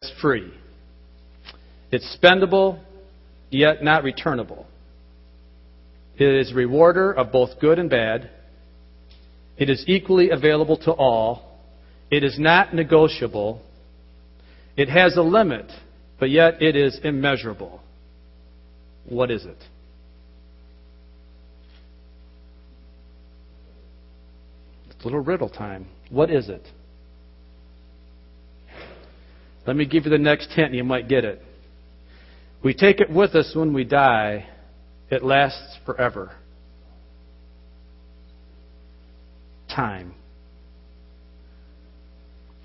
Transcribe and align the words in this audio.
It's 0.00 0.12
free. 0.20 0.52
It's 1.90 2.16
spendable, 2.16 2.80
yet 3.50 3.82
not 3.82 4.04
returnable. 4.04 4.66
It 6.16 6.24
is 6.24 6.52
a 6.52 6.54
rewarder 6.54 7.12
of 7.12 7.32
both 7.32 7.58
good 7.60 7.78
and 7.78 7.90
bad. 7.90 8.30
It 9.56 9.68
is 9.68 9.84
equally 9.88 10.30
available 10.30 10.76
to 10.78 10.92
all. 10.92 11.58
It 12.10 12.22
is 12.22 12.38
not 12.38 12.74
negotiable. 12.74 13.60
It 14.76 14.88
has 14.88 15.16
a 15.16 15.22
limit, 15.22 15.70
but 16.20 16.30
yet 16.30 16.62
it 16.62 16.76
is 16.76 17.00
immeasurable. 17.02 17.80
What 19.08 19.30
is 19.32 19.44
it? 19.44 19.58
It's 24.90 25.00
a 25.00 25.04
little 25.04 25.20
riddle 25.20 25.48
time. 25.48 25.86
What 26.10 26.30
is 26.30 26.48
it? 26.48 26.62
Let 29.68 29.76
me 29.76 29.84
give 29.84 30.06
you 30.06 30.10
the 30.10 30.16
next 30.16 30.50
hint, 30.52 30.68
and 30.68 30.76
you 30.76 30.82
might 30.82 31.10
get 31.10 31.26
it. 31.26 31.42
We 32.64 32.72
take 32.72 33.00
it 33.00 33.10
with 33.10 33.34
us 33.34 33.52
when 33.54 33.74
we 33.74 33.84
die, 33.84 34.48
it 35.10 35.22
lasts 35.22 35.76
forever. 35.84 36.32
Time. 39.68 40.14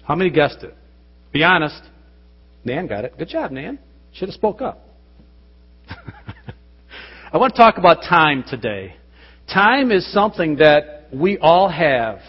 How 0.05 0.15
many 0.15 0.29
guessed 0.29 0.63
it? 0.63 0.73
Be 1.33 1.43
honest. 1.43 1.81
Nan 2.63 2.87
got 2.87 3.03
it. 3.03 3.17
Good 3.17 3.27
job, 3.27 3.51
Nan. 3.51 3.79
Should 4.13 4.29
have 4.29 4.35
spoke 4.35 4.61
up. 4.61 4.87
I 7.33 7.37
want 7.37 7.53
to 7.53 7.61
talk 7.61 7.77
about 7.77 8.03
time 8.03 8.45
today. 8.49 8.95
Time 9.53 9.91
is 9.91 10.09
something 10.13 10.55
that 10.55 11.09
we 11.13 11.37
all 11.37 11.67
have. 11.67 12.19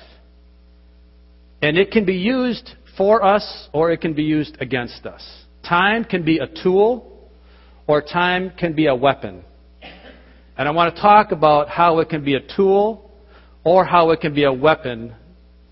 And 1.63 1.79
it 1.79 1.93
can 1.93 2.05
be 2.05 2.15
used 2.15 2.73
for 2.97 3.25
us 3.25 3.69
or 3.73 3.91
it 3.91 4.01
can 4.01 4.15
be 4.15 4.23
used 4.23 4.57
against 4.61 5.07
us. 5.07 5.23
Time 5.67 6.05
can 6.05 6.25
be 6.25 6.39
a 6.39 6.47
tool 6.63 7.31
or 7.87 8.03
time 8.03 8.53
can 8.59 8.75
be 8.75 8.87
a 8.87 8.95
weapon. 8.95 9.45
And 10.57 10.69
I 10.69 10.71
want 10.71 10.95
to 10.95 11.01
talk 11.01 11.33
about 11.33 11.69
how 11.69 11.99
it 11.99 12.09
can 12.09 12.25
be 12.25 12.35
a 12.35 12.57
tool 12.57 13.11
or 13.65 13.85
how 13.85 14.11
it 14.11 14.21
can 14.21 14.35
be 14.35 14.45
a 14.45 14.53
weapon 14.53 15.15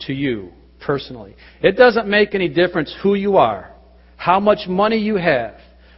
to 0.01 0.13
you 0.13 0.51
personally. 0.81 1.37
It 1.63 1.77
doesn't 1.77 2.09
make 2.09 2.35
any 2.35 2.49
difference 2.49 2.95
who 3.03 3.15
you 3.15 3.37
are, 3.37 3.71
how 4.17 4.41
much 4.41 4.67
money 4.69 4.99
you 4.99 5.17
have, 5.17 5.55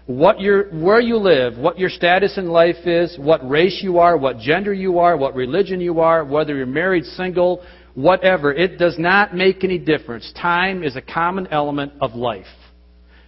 what 0.07 0.39
your, 0.39 0.65
where 0.71 1.01
you 1.01 1.17
live, 1.17 1.57
what 1.57 1.79
your 1.79 1.89
status 1.89 2.37
in 2.37 2.49
life 2.49 2.87
is, 2.87 3.17
what 3.19 3.49
race 3.49 3.81
you 3.83 3.99
are, 3.99 4.19
what 4.19 4.39
gender 4.39 4.75
you 4.75 4.99
are, 4.99 5.17
what 5.17 5.35
religion 5.35 5.81
you 5.81 6.01
are, 6.01 6.25
whether 6.25 6.55
you're 6.55 6.67
married, 6.67 7.05
single, 7.05 7.65
whatever. 7.95 8.53
It 8.53 8.79
does 8.79 8.99
not 8.99 9.35
make 9.35 9.65
any 9.65 9.79
difference. 9.79 10.33
Time 10.41 10.83
is 10.83 10.97
a 10.97 11.03
common 11.03 11.47
element 11.49 11.93
of 12.01 12.15
life. 12.15 12.47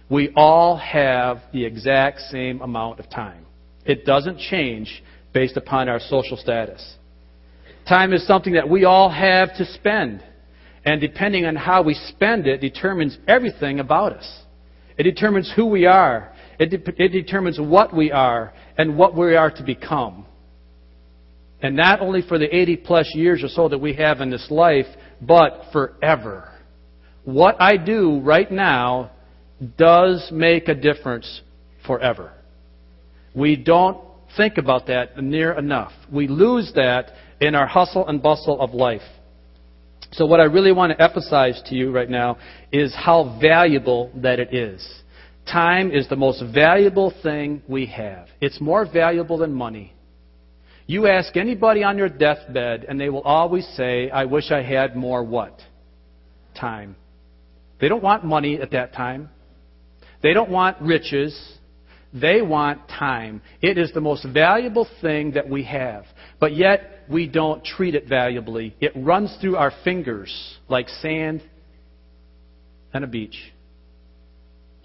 We 0.09 0.31
all 0.35 0.77
have 0.77 1.41
the 1.51 1.65
exact 1.65 2.21
same 2.31 2.61
amount 2.61 2.99
of 2.99 3.09
time. 3.09 3.45
It 3.85 4.05
doesn't 4.05 4.39
change 4.39 5.03
based 5.33 5.57
upon 5.57 5.89
our 5.89 5.99
social 5.99 6.37
status. 6.37 6.95
Time 7.87 8.13
is 8.13 8.25
something 8.27 8.53
that 8.53 8.69
we 8.69 8.85
all 8.85 9.09
have 9.09 9.55
to 9.57 9.65
spend. 9.65 10.23
And 10.85 11.01
depending 11.01 11.45
on 11.45 11.55
how 11.55 11.83
we 11.83 11.93
spend 11.93 12.47
it 12.47 12.61
determines 12.61 13.17
everything 13.27 13.79
about 13.79 14.13
us. 14.13 14.41
It 14.97 15.03
determines 15.03 15.51
who 15.55 15.65
we 15.65 15.85
are. 15.85 16.33
It, 16.59 16.69
de- 16.69 17.03
it 17.03 17.09
determines 17.09 17.59
what 17.59 17.95
we 17.95 18.11
are 18.11 18.53
and 18.77 18.97
what 18.97 19.15
we 19.15 19.35
are 19.35 19.51
to 19.51 19.63
become. 19.63 20.25
And 21.61 21.75
not 21.75 22.01
only 22.01 22.21
for 22.21 22.37
the 22.37 22.53
80 22.55 22.77
plus 22.77 23.11
years 23.15 23.43
or 23.43 23.47
so 23.47 23.67
that 23.69 23.79
we 23.79 23.93
have 23.93 24.21
in 24.21 24.29
this 24.29 24.47
life, 24.51 24.85
but 25.21 25.63
forever. 25.71 26.51
What 27.23 27.59
I 27.59 27.77
do 27.77 28.19
right 28.19 28.49
now 28.49 29.11
does 29.77 30.29
make 30.31 30.67
a 30.67 30.75
difference 30.75 31.41
forever. 31.85 32.31
We 33.33 33.55
don't 33.55 33.97
think 34.35 34.57
about 34.57 34.87
that 34.87 35.21
near 35.21 35.53
enough. 35.53 35.91
We 36.11 36.27
lose 36.27 36.71
that 36.75 37.11
in 37.41 37.55
our 37.55 37.67
hustle 37.67 38.07
and 38.07 38.21
bustle 38.21 38.61
of 38.61 38.73
life. 38.73 39.01
So, 40.11 40.25
what 40.25 40.39
I 40.39 40.45
really 40.45 40.71
want 40.71 40.97
to 40.97 41.03
emphasize 41.03 41.61
to 41.65 41.75
you 41.75 41.91
right 41.91 42.09
now 42.09 42.37
is 42.71 42.93
how 42.95 43.37
valuable 43.41 44.11
that 44.15 44.39
it 44.39 44.53
is. 44.53 44.87
Time 45.51 45.91
is 45.91 46.07
the 46.07 46.15
most 46.15 46.43
valuable 46.53 47.13
thing 47.23 47.61
we 47.67 47.85
have. 47.87 48.27
It's 48.41 48.61
more 48.61 48.85
valuable 48.85 49.37
than 49.37 49.53
money. 49.53 49.93
You 50.87 51.07
ask 51.07 51.35
anybody 51.35 51.83
on 51.83 51.97
your 51.97 52.07
deathbed, 52.07 52.85
and 52.87 52.99
they 52.99 53.09
will 53.09 53.21
always 53.21 53.67
say, 53.75 54.09
I 54.09 54.23
wish 54.23 54.51
I 54.51 54.61
had 54.61 54.95
more 54.95 55.21
what? 55.21 55.59
Time. 56.57 56.95
They 57.81 57.89
don't 57.89 58.01
want 58.01 58.23
money 58.23 58.61
at 58.61 58.71
that 58.71 58.93
time. 58.93 59.29
They 60.23 60.33
don't 60.33 60.49
want 60.49 60.81
riches. 60.81 61.37
They 62.13 62.41
want 62.41 62.87
time. 62.87 63.41
It 63.61 63.77
is 63.77 63.91
the 63.93 63.99
most 63.99 64.25
valuable 64.33 64.87
thing 65.01 65.31
that 65.31 65.49
we 65.49 65.63
have. 65.63 66.05
But 66.39 66.55
yet, 66.55 67.03
we 67.09 67.27
don't 67.27 67.63
treat 67.65 67.93
it 67.93 68.07
valuably. 68.07 68.73
It 68.79 68.93
runs 68.95 69.35
through 69.41 69.57
our 69.57 69.73
fingers 69.83 70.57
like 70.69 70.87
sand 70.87 71.43
on 72.93 73.03
a 73.03 73.07
beach. 73.07 73.37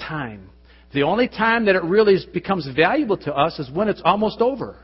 Time. 0.00 0.50
The 0.92 1.04
only 1.04 1.28
time 1.28 1.66
that 1.66 1.76
it 1.76 1.84
really 1.84 2.18
becomes 2.34 2.68
valuable 2.74 3.16
to 3.18 3.32
us 3.32 3.60
is 3.60 3.70
when 3.70 3.88
it's 3.88 4.02
almost 4.04 4.40
over. 4.40 4.76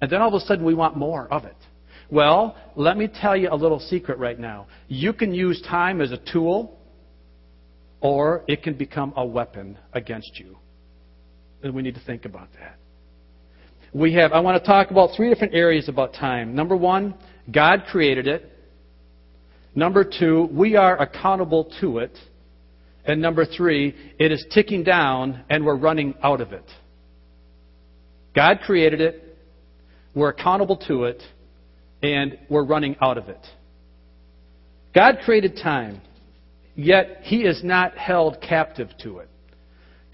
And 0.00 0.10
then 0.10 0.20
all 0.20 0.28
of 0.28 0.34
a 0.34 0.40
sudden 0.40 0.64
we 0.64 0.74
want 0.74 0.96
more 0.96 1.26
of 1.32 1.44
it. 1.44 1.56
Well, 2.10 2.56
let 2.76 2.96
me 2.96 3.08
tell 3.08 3.36
you 3.36 3.48
a 3.50 3.56
little 3.56 3.80
secret 3.80 4.18
right 4.18 4.38
now. 4.38 4.66
You 4.88 5.12
can 5.12 5.34
use 5.34 5.60
time 5.62 6.00
as 6.00 6.12
a 6.12 6.18
tool, 6.32 6.78
or 8.00 8.44
it 8.46 8.62
can 8.62 8.74
become 8.74 9.12
a 9.16 9.26
weapon 9.26 9.76
against 9.92 10.38
you. 10.38 10.56
And 11.62 11.74
we 11.74 11.82
need 11.82 11.94
to 11.94 12.04
think 12.04 12.24
about 12.24 12.48
that. 12.60 12.78
We 13.92 14.12
have, 14.14 14.32
I 14.32 14.40
want 14.40 14.62
to 14.62 14.66
talk 14.66 14.90
about 14.90 15.10
three 15.16 15.30
different 15.30 15.54
areas 15.54 15.88
about 15.88 16.12
time. 16.12 16.54
Number 16.54 16.76
one, 16.76 17.14
God 17.50 17.84
created 17.90 18.28
it. 18.28 18.52
Number 19.74 20.04
two, 20.04 20.48
we 20.52 20.76
are 20.76 21.00
accountable 21.00 21.70
to 21.80 21.98
it. 21.98 22.16
And 23.04 23.22
number 23.22 23.44
three, 23.44 23.94
it 24.18 24.32
is 24.32 24.44
ticking 24.52 24.82
down 24.84 25.44
and 25.48 25.64
we're 25.64 25.76
running 25.76 26.14
out 26.22 26.40
of 26.40 26.52
it. 26.52 26.64
God 28.34 28.60
created 28.64 29.00
it. 29.00 29.25
We're 30.16 30.30
accountable 30.30 30.78
to 30.88 31.04
it, 31.04 31.22
and 32.02 32.38
we're 32.48 32.64
running 32.64 32.96
out 33.02 33.18
of 33.18 33.28
it. 33.28 33.46
God 34.94 35.18
created 35.24 35.60
time, 35.62 36.00
yet 36.74 37.18
He 37.22 37.42
is 37.42 37.62
not 37.62 37.98
held 37.98 38.40
captive 38.40 38.88
to 39.02 39.18
it. 39.18 39.28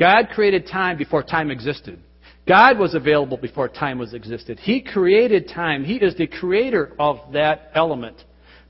God 0.01 0.31
created 0.35 0.67
time 0.67 0.99
before 0.99 1.23
time 1.23 1.53
existed. 1.53 2.01
God 2.49 2.81
was 2.81 2.95
available 2.95 3.37
before 3.37 3.69
time 3.69 4.01
was 4.01 4.13
existed. 4.13 4.59
He 4.59 4.83
created 4.83 5.49
time. 5.49 5.85
He 5.85 5.95
is 5.95 6.17
the 6.17 6.27
creator 6.27 6.93
of 6.99 7.19
that 7.33 7.71
element. 7.73 8.17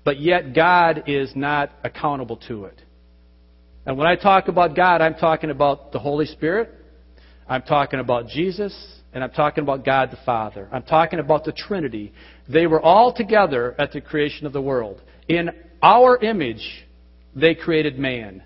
But 0.05 0.21
yet 0.21 0.55
God 0.55 1.05
is 1.07 1.33
not 1.35 1.71
accountable 1.83 2.37
to 2.49 2.67
it. 2.67 2.79
And 3.87 3.97
when 3.97 4.07
I 4.07 4.17
talk 4.17 4.49
about 4.49 4.77
God, 4.77 5.01
I'm 5.01 5.15
talking 5.15 5.49
about 5.49 5.93
the 5.93 5.99
Holy 5.99 6.27
Spirit. 6.27 6.71
I'm 7.49 7.63
talking 7.63 8.01
about 8.01 8.29
Jesus. 8.29 8.75
And 9.13 9.23
I'm 9.23 9.31
talking 9.31 9.63
about 9.63 9.85
God 9.85 10.11
the 10.11 10.19
Father. 10.25 10.69
I'm 10.73 10.83
talking 10.83 11.19
about 11.19 11.45
the 11.45 11.53
Trinity. 11.53 12.13
They 12.49 12.67
were 12.67 12.81
all 12.81 13.13
together 13.13 13.75
at 13.79 13.93
the 13.93 14.01
creation 14.01 14.47
of 14.47 14.53
the 14.53 14.63
world. 14.63 15.03
In 15.29 15.51
our 15.83 16.17
image, 16.19 16.87
they 17.35 17.55
created 17.55 17.99
man. 17.99 18.43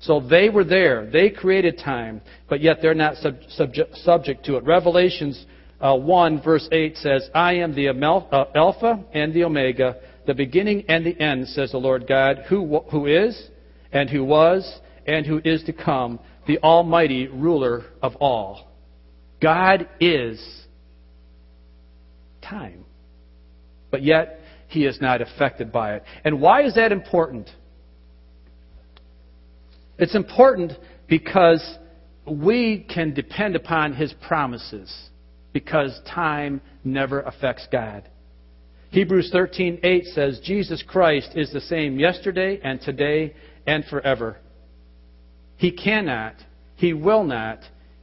So 0.00 0.20
they 0.20 0.48
were 0.50 0.64
there. 0.64 1.08
They 1.10 1.30
created 1.30 1.78
time, 1.78 2.20
but 2.48 2.60
yet 2.60 2.78
they're 2.82 2.94
not 2.94 3.16
sub- 3.16 3.38
subject, 3.50 3.96
subject 3.98 4.44
to 4.46 4.56
it. 4.56 4.64
Revelations 4.64 5.46
uh, 5.80 5.96
1, 5.96 6.42
verse 6.42 6.68
8 6.70 6.96
says, 6.96 7.30
I 7.34 7.54
am 7.54 7.74
the 7.74 7.88
uh, 7.88 8.44
Alpha 8.54 9.02
and 9.12 9.32
the 9.32 9.44
Omega, 9.44 9.96
the 10.26 10.34
beginning 10.34 10.84
and 10.88 11.06
the 11.06 11.18
end, 11.20 11.48
says 11.48 11.72
the 11.72 11.78
Lord 11.78 12.06
God, 12.06 12.44
who, 12.48 12.80
who 12.90 13.06
is, 13.06 13.48
and 13.92 14.10
who 14.10 14.24
was, 14.24 14.80
and 15.06 15.24
who 15.24 15.40
is 15.44 15.62
to 15.64 15.72
come, 15.72 16.18
the 16.46 16.58
Almighty 16.58 17.28
ruler 17.28 17.84
of 18.02 18.16
all. 18.16 18.71
God 19.42 19.88
is 20.00 20.40
time. 22.40 22.84
But 23.90 24.02
yet, 24.02 24.38
he 24.68 24.86
is 24.86 25.00
not 25.00 25.20
affected 25.20 25.72
by 25.72 25.96
it. 25.96 26.04
And 26.24 26.40
why 26.40 26.62
is 26.62 26.76
that 26.76 26.92
important? 26.92 27.50
It's 29.98 30.14
important 30.14 30.72
because 31.08 31.78
we 32.26 32.86
can 32.88 33.12
depend 33.12 33.56
upon 33.56 33.94
his 33.94 34.14
promises 34.26 35.10
because 35.52 36.00
time 36.06 36.60
never 36.84 37.20
affects 37.20 37.66
God. 37.70 38.08
Hebrews 38.90 39.30
13:8 39.32 40.06
says 40.06 40.40
Jesus 40.40 40.82
Christ 40.82 41.32
is 41.34 41.52
the 41.52 41.60
same 41.60 41.98
yesterday 41.98 42.60
and 42.62 42.80
today 42.80 43.34
and 43.66 43.84
forever. 43.86 44.38
He 45.56 45.70
cannot, 45.70 46.34
he 46.76 46.92
will 46.92 47.24
not, 47.24 47.60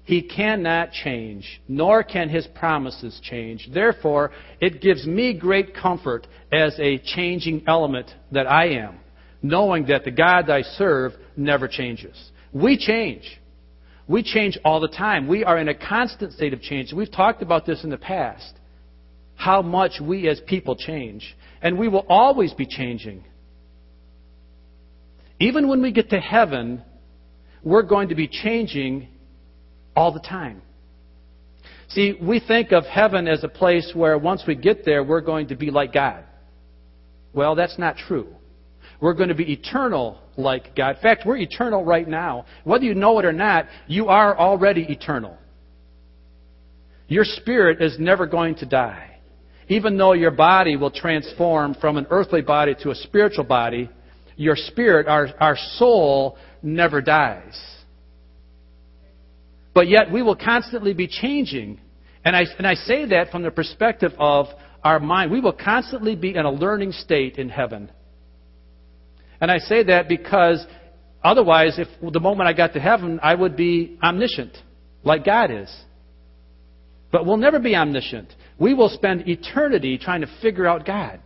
he 0.10 0.24
cannot 0.24 0.92
change, 0.92 1.62
nor 1.68 2.02
can 2.02 2.30
his 2.30 2.48
promises 2.56 3.22
change. 3.22 3.70
Therefore, 3.72 4.32
it 4.60 4.82
gives 4.82 5.06
me 5.06 5.38
great 5.38 5.76
comfort 5.76 6.26
as 6.52 6.76
a 6.80 6.98
changing 6.98 7.62
element 7.68 8.10
that 8.32 8.48
I 8.48 8.70
am, 8.70 8.98
knowing 9.44 9.86
that 9.86 10.06
the 10.06 10.10
God 10.10 10.50
I 10.50 10.64
serve 10.64 11.12
never 11.38 11.68
changes. 11.68 12.18
We 12.52 12.76
change. 12.76 13.40
We 14.08 14.24
change 14.24 14.58
all 14.66 14.80
the 14.80 14.88
time. 14.88 15.28
We 15.28 15.44
are 15.44 15.60
in 15.60 15.68
a 15.68 15.76
constant 15.76 16.34
state 16.34 16.54
of 16.54 16.62
change. 16.64 16.92
We've 16.92 17.12
talked 17.12 17.44
about 17.44 17.68
this 17.68 17.84
in 17.84 17.92
the 17.92 17.98
past. 17.98 18.56
How 19.36 19.62
much 19.62 20.02
we 20.02 20.28
as 20.28 20.42
people 20.48 20.76
change. 20.76 21.36
And 21.62 21.78
we 21.78 21.88
will 21.88 22.08
always 22.10 22.52
be 22.56 22.66
changing. 22.66 23.26
Even 25.40 25.68
when 25.68 25.84
we 25.84 25.92
get 25.92 26.10
to 26.10 26.20
heaven, 26.20 26.82
we're 27.64 27.84
going 27.84 28.10
to 28.10 28.16
be 28.16 28.28
changing 28.28 29.08
all 29.96 30.12
the 30.12 30.20
time. 30.20 30.62
See, 31.90 32.18
we 32.22 32.40
think 32.40 32.72
of 32.72 32.86
heaven 32.86 33.28
as 33.28 33.44
a 33.44 33.48
place 33.48 33.92
where 33.96 34.18
once 34.18 34.44
we 34.48 34.56
get 34.56 34.86
there, 34.86 35.04
we're 35.04 35.22
going 35.22 35.48
to 35.48 35.56
be 35.56 35.72
like 35.72 35.94
God. 35.94 36.24
Well, 37.34 37.56
that's 37.56 37.80
not 37.80 37.98
true. 37.98 38.28
We're 39.02 39.14
going 39.14 39.30
to 39.30 39.36
be 39.36 39.52
eternal 39.54 40.20
like 40.38 40.76
God. 40.76 40.98
In 40.98 41.02
fact, 41.02 41.24
we're 41.26 41.38
eternal 41.38 41.84
right 41.84 42.08
now. 42.08 42.46
Whether 42.64 42.86
you 42.86 42.94
know 42.96 43.18
it 43.20 43.26
or 43.26 43.34
not, 43.34 43.66
you 43.88 44.08
are 44.08 44.38
already 44.38 44.86
eternal. 44.90 45.38
Your 47.08 47.24
spirit 47.24 47.82
is 47.82 47.98
never 47.98 48.28
going 48.28 48.56
to 48.56 48.66
die. 48.66 49.18
Even 49.68 49.98
though 49.98 50.14
your 50.14 50.32
body 50.32 50.76
will 50.76 50.92
transform 50.92 51.76
from 51.76 51.98
an 51.98 52.08
earthly 52.10 52.42
body 52.42 52.76
to 52.82 52.92
a 52.92 52.96
spiritual 52.96 53.46
body, 53.46 53.90
your 54.36 54.56
spirit, 54.56 55.08
our, 55.08 55.30
our 55.40 55.58
soul, 55.78 56.38
never 56.62 57.02
dies. 57.02 57.60
But 59.74 59.88
yet 59.88 60.12
we 60.12 60.22
will 60.22 60.36
constantly 60.36 60.94
be 60.94 61.08
changing. 61.08 61.80
And 62.26 62.36
I, 62.36 62.46
and 62.58 62.68
I 62.68 62.74
say 62.74 63.06
that 63.06 63.32
from 63.32 63.44
the 63.44 63.52
perspective 63.52 64.12
of 64.18 64.48
our 64.84 65.00
mind. 65.00 65.32
We 65.32 65.42
will 65.42 65.54
constantly 65.54 66.16
be 66.16 66.36
in 66.36 66.46
a 66.46 66.52
learning 66.52 66.92
state 66.94 67.38
in 67.38 67.50
heaven. 67.50 67.92
And 69.42 69.52
I 69.52 69.58
say 69.58 69.84
that 69.84 70.08
because 70.08 70.66
otherwise, 71.24 71.80
if 71.80 71.88
the 72.02 72.20
moment 72.20 72.50
I 72.50 72.54
got 72.54 72.74
to 72.74 72.80
heaven, 72.80 73.20
I 73.22 73.36
would 73.36 73.56
be 73.56 73.98
omniscient, 74.04 74.58
like 75.04 75.26
God 75.26 75.52
is. 75.52 75.74
But 77.12 77.26
we'll 77.26 77.38
never 77.38 77.60
be 77.60 77.76
omniscient. 77.76 78.34
We 78.60 78.74
will 78.74 78.90
spend 78.90 79.28
eternity 79.28 79.98
trying 79.98 80.22
to 80.22 80.28
figure 80.42 80.68
out 80.68 80.86
God. 80.86 81.20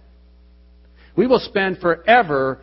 We 1.16 1.28
will 1.28 1.40
spend 1.40 1.80
forever 1.80 2.62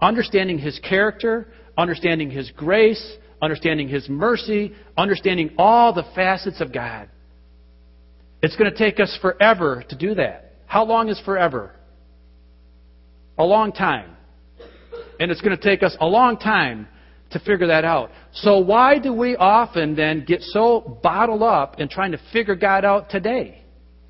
understanding 0.00 0.58
His 0.58 0.78
character, 0.80 1.48
understanding 1.76 2.30
His 2.30 2.50
grace, 2.52 3.16
understanding 3.44 3.88
His 3.88 4.08
mercy, 4.08 4.72
understanding 4.96 5.52
all 5.58 5.92
the 5.92 6.04
facets 6.14 6.60
of 6.60 6.72
God. 6.72 7.08
It's 8.42 8.56
going 8.56 8.70
to 8.70 8.76
take 8.76 9.00
us 9.00 9.16
forever 9.22 9.84
to 9.88 9.96
do 9.96 10.14
that. 10.16 10.52
How 10.66 10.84
long 10.84 11.08
is 11.08 11.20
forever? 11.24 11.72
A 13.38 13.44
long 13.44 13.72
time. 13.72 14.16
And 15.20 15.30
it's 15.30 15.40
going 15.40 15.56
to 15.56 15.62
take 15.62 15.82
us 15.82 15.96
a 16.00 16.06
long 16.06 16.36
time 16.36 16.88
to 17.30 17.38
figure 17.38 17.68
that 17.68 17.84
out. 17.84 18.10
So 18.32 18.58
why 18.58 18.98
do 18.98 19.12
we 19.12 19.36
often 19.36 19.94
then 19.94 20.24
get 20.24 20.42
so 20.42 20.98
bottled 21.02 21.42
up 21.42 21.80
in 21.80 21.88
trying 21.88 22.12
to 22.12 22.20
figure 22.32 22.54
God 22.54 22.84
out 22.84 23.10
today 23.10 23.62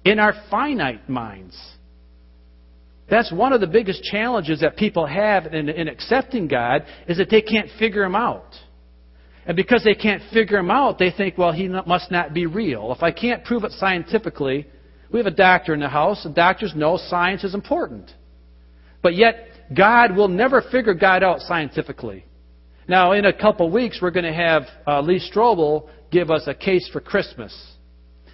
in 0.04 0.18
our 0.18 0.34
finite 0.50 1.08
minds? 1.08 1.56
That's 3.10 3.32
one 3.32 3.52
of 3.52 3.60
the 3.60 3.66
biggest 3.66 4.02
challenges 4.02 4.60
that 4.60 4.76
people 4.76 5.06
have 5.06 5.46
in, 5.46 5.68
in 5.68 5.88
accepting 5.88 6.48
God 6.48 6.84
is 7.06 7.18
that 7.18 7.30
they 7.30 7.42
can't 7.42 7.68
figure 7.78 8.02
Him 8.02 8.14
out. 8.16 8.54
And 9.46 9.56
because 9.56 9.84
they 9.84 9.94
can't 9.94 10.22
figure 10.32 10.58
Him 10.58 10.70
out, 10.70 10.98
they 10.98 11.10
think, 11.10 11.36
well, 11.36 11.52
He 11.52 11.68
must 11.68 12.10
not 12.10 12.32
be 12.32 12.46
real. 12.46 12.92
If 12.92 13.02
I 13.02 13.10
can't 13.10 13.44
prove 13.44 13.64
it 13.64 13.72
scientifically, 13.72 14.66
we 15.10 15.18
have 15.18 15.26
a 15.26 15.30
doctor 15.30 15.74
in 15.74 15.80
the 15.80 15.88
house, 15.88 16.24
and 16.24 16.34
doctors 16.34 16.72
know 16.74 16.96
science 16.96 17.44
is 17.44 17.54
important. 17.54 18.10
But 19.02 19.14
yet, 19.14 19.48
God 19.76 20.16
will 20.16 20.28
never 20.28 20.62
figure 20.62 20.94
God 20.94 21.22
out 21.22 21.40
scientifically. 21.40 22.24
Now, 22.88 23.12
in 23.12 23.24
a 23.24 23.32
couple 23.32 23.70
weeks, 23.70 23.98
we're 24.00 24.10
going 24.10 24.24
to 24.24 24.32
have 24.32 24.64
uh, 24.86 25.00
Lee 25.00 25.20
Strobel 25.32 25.88
give 26.10 26.30
us 26.30 26.44
a 26.46 26.54
case 26.54 26.88
for 26.92 27.00
Christmas. 27.00 27.54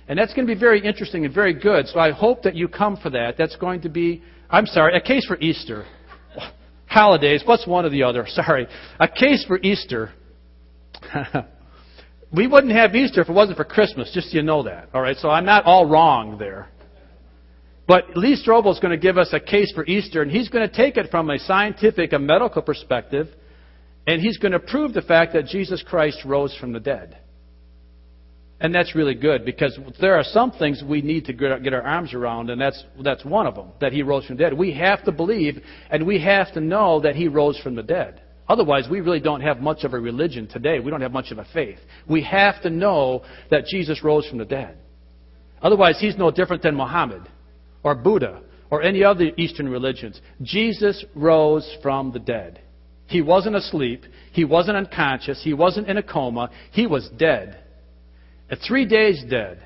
And 0.09 0.19
that's 0.19 0.35
going 0.35 0.47
to 0.47 0.53
be 0.53 0.59
very 0.59 0.85
interesting 0.85 1.25
and 1.25 1.33
very 1.33 1.55
good. 1.55 1.87
So 1.87 2.01
I 2.01 2.11
hope 2.11 2.43
that 2.43 2.57
you 2.57 2.67
come 2.67 2.97
for 2.97 3.11
that. 3.11 3.37
That's 3.39 3.55
going 3.57 3.83
to 3.83 3.89
be, 3.89 4.23
I'm 4.49 4.67
sorry, 4.67 4.97
a 4.97 5.01
case 5.01 5.25
for 5.27 5.39
Easter. 5.39 5.87
Holidays, 6.87 7.43
what's 7.45 7.67
one 7.67 7.85
or 7.85 7.91
the 7.91 8.03
other? 8.03 8.27
Sorry. 8.29 8.67
A 8.99 9.07
case 9.07 9.45
for 9.47 9.61
Easter. 9.61 10.11
we 12.33 12.47
wouldn't 12.47 12.73
have 12.73 12.95
Easter 12.95 13.21
if 13.21 13.29
it 13.29 13.33
wasn't 13.33 13.57
for 13.57 13.65
Christmas, 13.65 14.11
just 14.13 14.31
so 14.31 14.37
you 14.37 14.43
know 14.43 14.63
that. 14.65 14.89
All 14.95 15.03
right, 15.03 15.17
so 15.17 15.29
I'm 15.29 15.45
not 15.45 15.65
all 15.65 15.87
wrong 15.87 16.39
there. 16.39 16.69
But 17.87 18.17
Lee 18.17 18.41
Strobel 18.41 18.73
is 18.73 18.79
going 18.79 18.93
to 18.93 19.03
give 19.03 19.19
us 19.19 19.31
a 19.33 19.41
case 19.41 19.73
for 19.75 19.85
Easter, 19.85 20.23
and 20.23 20.31
he's 20.31 20.49
going 20.49 20.69
to 20.69 20.75
take 20.75 20.97
it 20.97 21.11
from 21.11 21.29
a 21.29 21.39
scientific, 21.41 22.13
a 22.13 22.19
medical 22.19 22.63
perspective, 22.63 23.29
and 24.07 24.21
he's 24.21 24.39
going 24.39 24.53
to 24.53 24.61
prove 24.61 24.93
the 24.93 25.03
fact 25.03 25.33
that 25.33 25.47
Jesus 25.47 25.83
Christ 25.83 26.19
rose 26.25 26.57
from 26.61 26.73
the 26.73 26.81
dead. 26.81 27.19
And 28.61 28.75
that's 28.75 28.95
really 28.95 29.15
good 29.15 29.45
because 29.45 29.79
there 30.01 30.17
are 30.17 30.23
some 30.23 30.53
things 30.53 30.83
we 30.87 31.01
need 31.01 31.25
to 31.25 31.33
get 31.33 31.73
our 31.73 31.83
arms 31.83 32.13
around, 32.13 32.51
and 32.51 32.61
that's, 32.61 32.85
that's 33.03 33.25
one 33.25 33.47
of 33.47 33.55
them, 33.55 33.71
that 33.81 33.93
he 33.93 34.03
rose 34.03 34.27
from 34.27 34.37
the 34.37 34.45
dead. 34.45 34.53
We 34.53 34.73
have 34.75 35.03
to 35.05 35.13
believe 35.13 35.63
and 35.91 36.07
we 36.07 36.21
have 36.23 36.53
to 36.53 36.61
know 36.61 37.01
that 37.01 37.17
he 37.17 37.27
rose 37.27 37.59
from 37.59 37.75
the 37.75 37.83
dead. 37.83 38.21
Otherwise, 38.51 38.89
we 38.91 39.01
really 39.01 39.21
don't 39.21 39.43
have 39.43 39.61
much 39.61 39.85
of 39.85 39.95
a 39.95 40.01
religion 40.01 40.49
today. 40.49 40.81
We 40.81 40.91
don't 40.91 41.03
have 41.03 41.13
much 41.13 41.31
of 41.31 41.39
a 41.39 41.47
faith. 41.55 41.79
We 42.09 42.21
have 42.25 42.61
to 42.63 42.69
know 42.69 43.23
that 43.49 43.67
Jesus 43.67 44.03
rose 44.03 44.29
from 44.29 44.39
the 44.39 44.45
dead. 44.45 44.77
Otherwise, 45.63 46.01
he's 46.01 46.17
no 46.17 46.33
different 46.33 46.61
than 46.61 46.75
Muhammad 46.75 47.23
or 47.85 47.95
Buddha 47.95 48.43
or 48.69 48.83
any 48.83 49.05
other 49.05 49.31
Eastern 49.37 49.69
religions. 49.69 50.21
Jesus 50.43 51.05
rose 51.15 51.77
from 51.81 52.11
the 52.11 52.19
dead. 52.19 52.61
He 53.07 53.23
wasn't 53.23 53.55
asleep. 53.55 54.03
He 54.33 54.45
wasn't 54.45 54.79
unconscious. 54.79 55.41
He 55.45 55.55
wasn't 55.55 55.89
in 55.89 55.97
a 55.97 56.03
coma. 56.03 56.51
He 56.73 56.89
was 56.89 57.09
dead. 57.17 57.57
At 58.51 58.59
three 58.67 58.85
days 58.85 59.23
dead. 59.31 59.63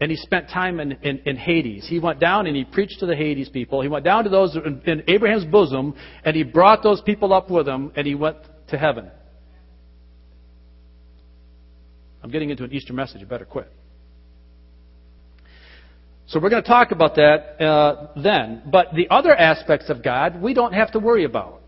And 0.00 0.10
he 0.10 0.16
spent 0.16 0.50
time 0.50 0.78
in, 0.78 0.92
in, 1.02 1.20
in, 1.24 1.36
Hades. 1.36 1.86
He 1.88 1.98
went 1.98 2.20
down 2.20 2.46
and 2.46 2.54
he 2.54 2.64
preached 2.64 3.00
to 3.00 3.06
the 3.06 3.16
Hades 3.16 3.48
people. 3.48 3.80
He 3.80 3.88
went 3.88 4.04
down 4.04 4.24
to 4.24 4.30
those 4.30 4.54
in, 4.54 4.82
in 4.84 5.02
Abraham's 5.08 5.46
bosom 5.46 5.94
and 6.22 6.36
he 6.36 6.42
brought 6.42 6.82
those 6.82 7.00
people 7.00 7.32
up 7.32 7.50
with 7.50 7.66
him 7.66 7.92
and 7.96 8.06
he 8.06 8.14
went 8.14 8.36
to 8.68 8.76
heaven. 8.76 9.10
I'm 12.22 12.30
getting 12.30 12.50
into 12.50 12.64
an 12.64 12.72
Easter 12.72 12.92
message. 12.92 13.20
You 13.20 13.26
better 13.26 13.46
quit. 13.46 13.72
So 16.26 16.40
we're 16.40 16.50
going 16.50 16.62
to 16.62 16.68
talk 16.68 16.90
about 16.90 17.14
that 17.14 17.62
uh, 17.64 18.08
then. 18.20 18.62
But 18.66 18.88
the 18.94 19.08
other 19.10 19.34
aspects 19.34 19.88
of 19.88 20.02
God, 20.02 20.42
we 20.42 20.52
don't 20.52 20.72
have 20.72 20.90
to 20.92 20.98
worry 20.98 21.24
about. 21.24 21.62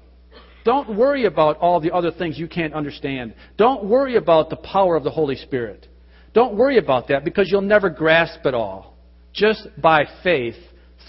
Don't 0.65 0.97
worry 0.97 1.25
about 1.25 1.59
all 1.59 1.81
the 1.81 1.93
other 1.93 2.11
things 2.11 2.39
you 2.39 2.49
can't 2.49 2.75
understand. 2.75 3.35
Don't 3.57 3.85
worry 3.85 4.17
about 4.17 4.51
the 4.51 4.57
power 4.57 4.97
of 4.97 5.05
the 5.05 5.11
Holy 5.11 5.37
Spirit. 5.37 5.87
Don't 6.35 6.57
worry 6.57 6.79
about 6.79 7.09
that 7.09 7.25
because 7.25 7.51
you'll 7.51 7.61
never 7.63 7.91
grasp 7.91 8.45
it 8.45 8.55
all. 8.55 8.95
Just 9.33 9.69
by 9.81 10.05
faith, 10.23 10.57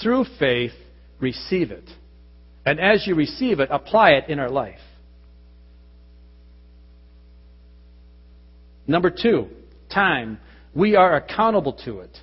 through 0.01 0.25
faith, 0.39 0.71
receive 1.19 1.71
it. 1.71 1.89
And 2.65 2.79
as 2.79 3.07
you 3.07 3.15
receive 3.15 3.59
it, 3.59 3.69
apply 3.71 4.11
it 4.11 4.29
in 4.29 4.39
our 4.39 4.49
life. 4.49 4.79
Number 8.87 9.11
two, 9.11 9.47
time. 9.93 10.39
We 10.73 10.95
are 10.95 11.15
accountable 11.15 11.73
to 11.85 11.99
it. 11.99 12.17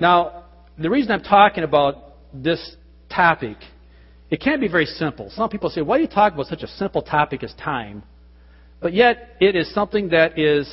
Now, 0.00 0.44
the 0.78 0.90
reason 0.90 1.12
I'm 1.12 1.22
talking 1.22 1.64
about 1.64 2.14
this 2.32 2.76
topic, 3.08 3.56
it 4.30 4.40
can't 4.40 4.60
be 4.60 4.68
very 4.68 4.86
simple. 4.86 5.30
Some 5.30 5.48
people 5.48 5.70
say, 5.70 5.80
why 5.80 5.98
do 5.98 6.02
you 6.02 6.08
talk 6.08 6.34
about 6.34 6.46
such 6.46 6.62
a 6.62 6.68
simple 6.68 7.02
topic 7.02 7.42
as 7.42 7.54
time? 7.54 8.02
But 8.80 8.92
yet, 8.92 9.36
it 9.40 9.54
is 9.54 9.72
something 9.72 10.08
that 10.10 10.38
is 10.38 10.68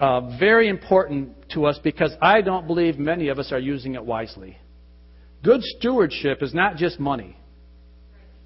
uh, 0.00 0.38
very 0.38 0.68
important 0.68 1.50
to 1.50 1.66
us 1.66 1.78
because 1.84 2.12
I 2.22 2.40
don't 2.40 2.66
believe 2.66 2.98
many 2.98 3.28
of 3.28 3.38
us 3.38 3.52
are 3.52 3.58
using 3.58 3.94
it 3.94 4.04
wisely. 4.04 4.56
Good 5.44 5.60
stewardship 5.62 6.42
is 6.42 6.54
not 6.54 6.76
just 6.76 6.98
money. 6.98 7.36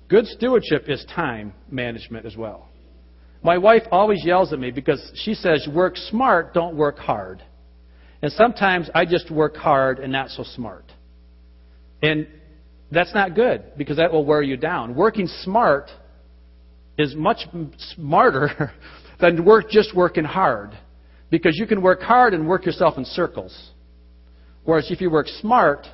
Good 0.09 0.27
stewardship 0.27 0.85
is 0.89 1.05
time 1.15 1.55
management 1.71 2.27
as 2.27 2.37
well. 2.37 2.69
My 3.43 3.59
wife 3.59 3.83
always 3.93 4.25
yells 4.25 4.53
at 4.53 4.59
me 4.59 4.73
because 4.73 5.13
she 5.23 5.35
says, 5.35 5.69
work 5.73 5.97
smart, 5.97 6.55
don't 6.55 6.77
work 6.77 6.99
hard. 6.99 7.43
And 8.21 8.33
sometimes 8.33 8.91
I 8.95 9.05
just 9.05 9.31
work 9.31 9.57
hard 9.57 9.99
and 10.01 10.11
not 10.11 10.31
so 10.31 10.43
smart. 10.43 10.91
And 12.03 12.27
that's 12.91 13.15
not 13.15 13.35
good 13.35 13.77
because 13.77 13.99
that 13.99 14.13
will 14.13 14.25
wear 14.25 14.43
you 14.43 14.57
down. 14.57 14.95
Working 14.95 15.29
smart 15.43 15.91
is 16.99 17.15
much 17.15 17.47
smarter 17.95 18.73
than 19.21 19.45
work 19.45 19.71
just 19.71 19.95
working 19.95 20.25
hard 20.25 20.77
because 21.35 21.59
you 21.59 21.67
can 21.67 21.83
work 21.83 22.01
hard 22.01 22.33
and 22.33 22.47
work 22.47 22.65
yourself 22.65 22.97
in 22.97 23.05
circles. 23.05 23.73
Whereas 24.63 24.89
if 24.93 25.01
you 25.01 25.11
work 25.11 25.27
smart, 25.41 25.85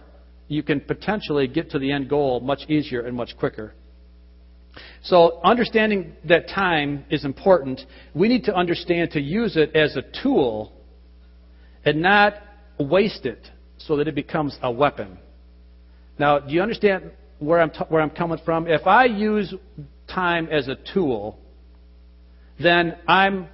you 0.49 0.63
can 0.63 0.83
potentially 0.83 1.49
get 1.49 1.71
to 1.71 1.79
the 1.79 1.91
end 1.91 2.11
goal 2.11 2.41
much 2.41 2.69
easier 2.69 3.07
and 3.07 3.17
much 3.17 3.35
quicker. 3.39 3.73
So, 5.03 5.41
understanding 5.43 6.13
that 6.29 6.51
time 6.51 7.07
is 7.09 7.25
important, 7.25 7.81
we 8.15 8.29
need 8.29 8.45
to 8.45 8.55
understand 8.55 9.13
to 9.13 9.21
use 9.23 9.57
it 9.57 9.75
as 9.75 9.97
a 9.97 10.03
tool 10.23 10.75
and 11.87 12.03
not 12.03 12.35
waste 12.79 13.25
it 13.25 13.49
so 13.79 13.97
that 13.97 14.09
it 14.09 14.15
becomes 14.15 14.59
a 14.63 14.71
weapon. 14.71 15.17
Now, 16.19 16.39
do 16.41 16.53
you 16.53 16.61
understand 16.61 17.13
where 17.39 17.63
I'm, 17.63 17.71
t- 17.71 17.87
where 17.89 18.03
I'm 18.03 18.11
coming 18.11 18.41
from? 18.45 18.67
If 18.67 18.87
I 18.87 19.07
use 19.07 19.55
time 20.07 20.49
as 20.51 20.69
a 20.69 20.77
tool, 20.93 21.39
then 22.63 22.99
I'm 23.09 23.49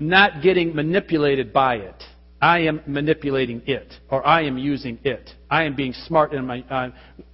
not 0.00 0.42
getting 0.42 0.74
manipulated 0.74 1.52
by 1.52 1.76
it. 1.76 2.02
I 2.42 2.60
am 2.60 2.80
manipulating 2.86 3.62
it, 3.66 3.92
or 4.08 4.26
I 4.26 4.44
am 4.44 4.56
using 4.56 4.98
it. 5.04 5.30
I 5.50 5.64
am 5.64 5.76
being 5.76 5.92
smart 5.92 6.32
in 6.32 6.46
my, 6.46 6.62
uh, 6.70 6.90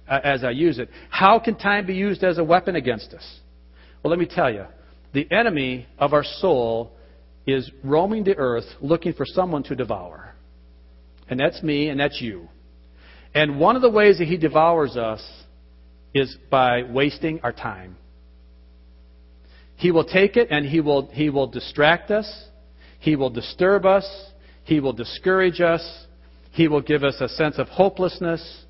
as 0.07 0.43
I 0.43 0.51
use 0.51 0.77
it. 0.77 0.89
How 1.09 1.39
can 1.39 1.55
time 1.55 1.85
be 1.85 1.95
used 1.95 2.23
as 2.23 2.37
a 2.37 2.43
weapon 2.43 2.75
against 2.75 3.13
us? 3.13 3.39
Well, 4.03 4.11
let 4.11 4.19
me 4.19 4.27
tell 4.29 4.51
you. 4.53 4.65
The 5.13 5.31
enemy 5.31 5.87
of 5.97 6.13
our 6.13 6.25
soul 6.25 6.91
is 7.47 7.71
roaming 7.83 8.25
the 8.25 8.35
earth 8.35 8.65
looking 8.81 9.13
for 9.13 9.25
someone 9.25 9.63
to 9.63 9.75
devour. 9.75 10.35
And 11.29 11.39
that's 11.39 11.63
me, 11.63 11.87
and 11.87 11.99
that's 11.99 12.21
you. 12.21 12.49
And 13.33 13.59
one 13.59 13.77
of 13.77 13.81
the 13.81 13.89
ways 13.89 14.17
that 14.17 14.27
he 14.27 14.35
devours 14.35 14.97
us 14.97 15.25
is 16.13 16.35
by 16.51 16.83
wasting 16.83 17.39
our 17.43 17.53
time. 17.53 17.95
He 19.75 19.91
will 19.91 20.03
take 20.03 20.35
it 20.35 20.47
and 20.49 20.65
he 20.65 20.81
will, 20.81 21.07
he 21.11 21.29
will 21.29 21.47
distract 21.47 22.11
us. 22.11 22.45
He 22.99 23.15
will 23.15 23.29
disturb 23.29 23.85
us. 23.85 24.07
He 24.63 24.79
will 24.79 24.93
discourage 24.93 25.61
us. 25.61 26.05
He 26.51 26.67
will 26.67 26.81
give 26.81 27.03
us 27.03 27.15
a 27.21 27.29
sense 27.29 27.57
of 27.57 27.67
hopelessness. 27.67 28.65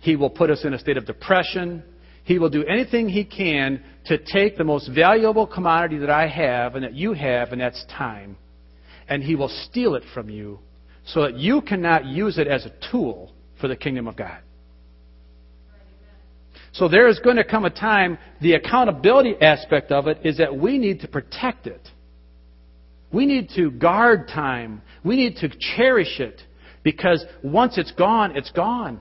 He 0.00 0.16
will 0.16 0.30
put 0.30 0.50
us 0.50 0.64
in 0.64 0.74
a 0.74 0.78
state 0.78 0.96
of 0.96 1.06
depression. 1.06 1.82
He 2.24 2.38
will 2.38 2.50
do 2.50 2.64
anything 2.64 3.08
he 3.08 3.24
can 3.24 3.82
to 4.06 4.18
take 4.18 4.56
the 4.56 4.64
most 4.64 4.88
valuable 4.88 5.46
commodity 5.46 5.98
that 5.98 6.10
I 6.10 6.26
have 6.26 6.74
and 6.74 6.84
that 6.84 6.94
you 6.94 7.12
have, 7.12 7.52
and 7.52 7.60
that's 7.60 7.84
time. 7.86 8.36
And 9.08 9.22
he 9.22 9.36
will 9.36 9.48
steal 9.48 9.94
it 9.94 10.02
from 10.12 10.28
you 10.28 10.58
so 11.04 11.22
that 11.22 11.36
you 11.36 11.60
cannot 11.60 12.04
use 12.04 12.38
it 12.38 12.48
as 12.48 12.66
a 12.66 12.72
tool 12.90 13.32
for 13.60 13.68
the 13.68 13.76
kingdom 13.76 14.08
of 14.08 14.16
God. 14.16 14.38
So 16.72 16.88
there 16.88 17.08
is 17.08 17.18
going 17.20 17.36
to 17.36 17.44
come 17.44 17.64
a 17.64 17.70
time, 17.70 18.18
the 18.40 18.54
accountability 18.54 19.34
aspect 19.40 19.92
of 19.92 20.08
it 20.08 20.18
is 20.24 20.38
that 20.38 20.56
we 20.56 20.78
need 20.78 21.00
to 21.00 21.08
protect 21.08 21.66
it. 21.66 21.80
We 23.16 23.24
need 23.24 23.48
to 23.56 23.70
guard 23.70 24.28
time. 24.28 24.82
We 25.02 25.16
need 25.16 25.36
to 25.36 25.48
cherish 25.74 26.20
it 26.20 26.42
because 26.82 27.24
once 27.42 27.78
it's 27.78 27.92
gone, 27.92 28.36
it's 28.36 28.50
gone. 28.50 29.00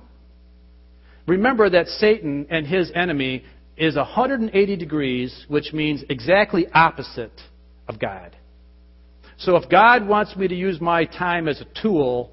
Remember 1.28 1.70
that 1.70 1.88
Satan 1.88 2.48
and 2.50 2.66
his 2.66 2.90
enemy 2.96 3.44
is 3.76 3.98
180 3.98 4.78
degrees, 4.78 5.46
which 5.50 5.74
means 5.74 6.02
exactly 6.10 6.66
opposite 6.74 7.42
of 7.90 8.00
God. 8.00 8.38
So 9.38 9.58
if 9.58 9.70
God 9.70 10.08
wants 10.08 10.34
me 10.38 10.48
to 10.48 10.56
use 10.56 10.80
my 10.80 11.04
time 11.04 11.50
as 11.50 11.60
a 11.60 11.82
tool, 11.82 12.32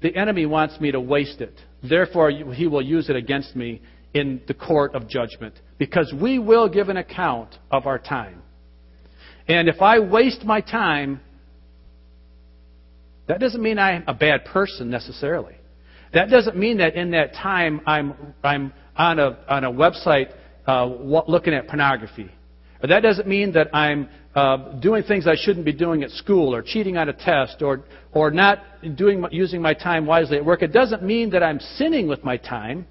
the 0.00 0.14
enemy 0.14 0.46
wants 0.46 0.80
me 0.80 0.92
to 0.92 1.00
waste 1.00 1.40
it. 1.40 1.58
Therefore, 1.82 2.30
he 2.30 2.68
will 2.68 2.80
use 2.80 3.10
it 3.10 3.16
against 3.16 3.56
me 3.56 3.82
in 4.14 4.40
the 4.46 4.54
court 4.54 4.94
of 4.94 5.08
judgment 5.08 5.54
because 5.78 6.14
we 6.22 6.38
will 6.38 6.68
give 6.68 6.90
an 6.90 6.96
account 6.96 7.58
of 7.72 7.88
our 7.88 7.98
time. 7.98 8.40
And 9.48 9.68
if 9.68 9.80
I 9.80 9.98
waste 9.98 10.44
my 10.44 10.60
time, 10.60 11.20
that 13.26 13.40
doesn't 13.40 13.62
mean 13.62 13.78
I'm 13.78 14.04
a 14.06 14.14
bad 14.14 14.44
person 14.44 14.90
necessarily. 14.90 15.54
That 16.12 16.30
doesn't 16.30 16.56
mean 16.56 16.78
that 16.78 16.94
in 16.94 17.10
that 17.12 17.34
time 17.34 17.80
I'm, 17.86 18.34
I'm 18.42 18.72
on, 18.96 19.18
a, 19.18 19.38
on 19.48 19.64
a 19.64 19.72
website 19.72 20.32
uh, 20.66 20.86
looking 20.86 21.54
at 21.54 21.66
pornography. 21.66 22.30
Or 22.82 22.88
that 22.88 23.00
doesn't 23.00 23.26
mean 23.26 23.52
that 23.52 23.74
I'm 23.74 24.08
uh, 24.34 24.78
doing 24.80 25.02
things 25.02 25.26
I 25.26 25.34
shouldn't 25.36 25.64
be 25.64 25.72
doing 25.72 26.02
at 26.02 26.10
school 26.10 26.54
or 26.54 26.62
cheating 26.62 26.96
on 26.96 27.08
a 27.08 27.12
test 27.12 27.60
or, 27.60 27.84
or 28.12 28.30
not 28.30 28.60
doing, 28.96 29.24
using 29.30 29.60
my 29.60 29.74
time 29.74 30.06
wisely 30.06 30.36
at 30.36 30.44
work. 30.44 30.62
It 30.62 30.72
doesn't 30.72 31.02
mean 31.02 31.30
that 31.30 31.42
I'm 31.42 31.58
sinning 31.58 32.06
with 32.06 32.22
my 32.22 32.36
time. 32.36 32.86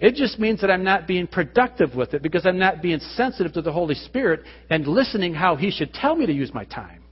It 0.00 0.14
just 0.14 0.38
means 0.38 0.60
that 0.60 0.70
I'm 0.70 0.84
not 0.84 1.06
being 1.06 1.26
productive 1.26 1.94
with 1.94 2.14
it 2.14 2.22
because 2.22 2.44
I'm 2.44 2.58
not 2.58 2.82
being 2.82 3.00
sensitive 3.00 3.52
to 3.54 3.62
the 3.62 3.72
Holy 3.72 3.94
Spirit 3.94 4.40
and 4.68 4.86
listening 4.86 5.34
how 5.34 5.56
He 5.56 5.70
should 5.70 5.92
tell 5.94 6.14
me 6.14 6.26
to 6.26 6.32
use 6.32 6.52
my 6.52 6.64
time. 6.64 7.02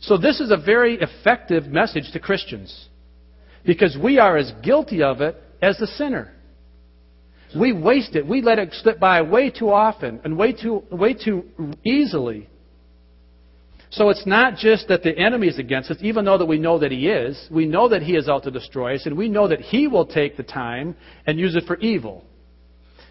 So 0.00 0.16
this 0.16 0.40
is 0.40 0.50
a 0.50 0.56
very 0.56 0.98
effective 1.00 1.66
message 1.66 2.10
to 2.12 2.20
Christians 2.20 2.88
because 3.64 3.96
we 4.02 4.18
are 4.18 4.36
as 4.36 4.52
guilty 4.62 5.02
of 5.02 5.20
it 5.20 5.36
as 5.60 5.76
the 5.78 5.86
sinner. 5.86 6.32
We 7.58 7.72
waste 7.72 8.16
it. 8.16 8.26
We 8.26 8.42
let 8.42 8.58
it 8.58 8.72
slip 8.72 8.98
by 8.98 9.22
way 9.22 9.50
too 9.50 9.70
often 9.70 10.20
and 10.24 10.38
way 10.38 10.52
too, 10.52 10.84
way 10.90 11.14
too 11.14 11.44
easily. 11.84 12.48
So 13.90 14.08
it's 14.08 14.24
not 14.24 14.56
just 14.56 14.86
that 14.88 15.02
the 15.02 15.16
enemy 15.16 15.48
is 15.48 15.58
against 15.58 15.90
us, 15.90 15.96
even 16.00 16.24
though 16.24 16.38
that 16.38 16.46
we 16.46 16.58
know 16.58 16.78
that 16.78 16.92
he 16.92 17.08
is. 17.08 17.48
We 17.50 17.66
know 17.66 17.88
that 17.88 18.02
he 18.02 18.14
is 18.14 18.28
out 18.28 18.44
to 18.44 18.50
destroy 18.50 18.94
us, 18.94 19.04
and 19.04 19.16
we 19.18 19.28
know 19.28 19.48
that 19.48 19.60
he 19.60 19.88
will 19.88 20.06
take 20.06 20.36
the 20.36 20.44
time 20.44 20.96
and 21.26 21.38
use 21.38 21.56
it 21.56 21.64
for 21.66 21.76
evil. 21.78 22.24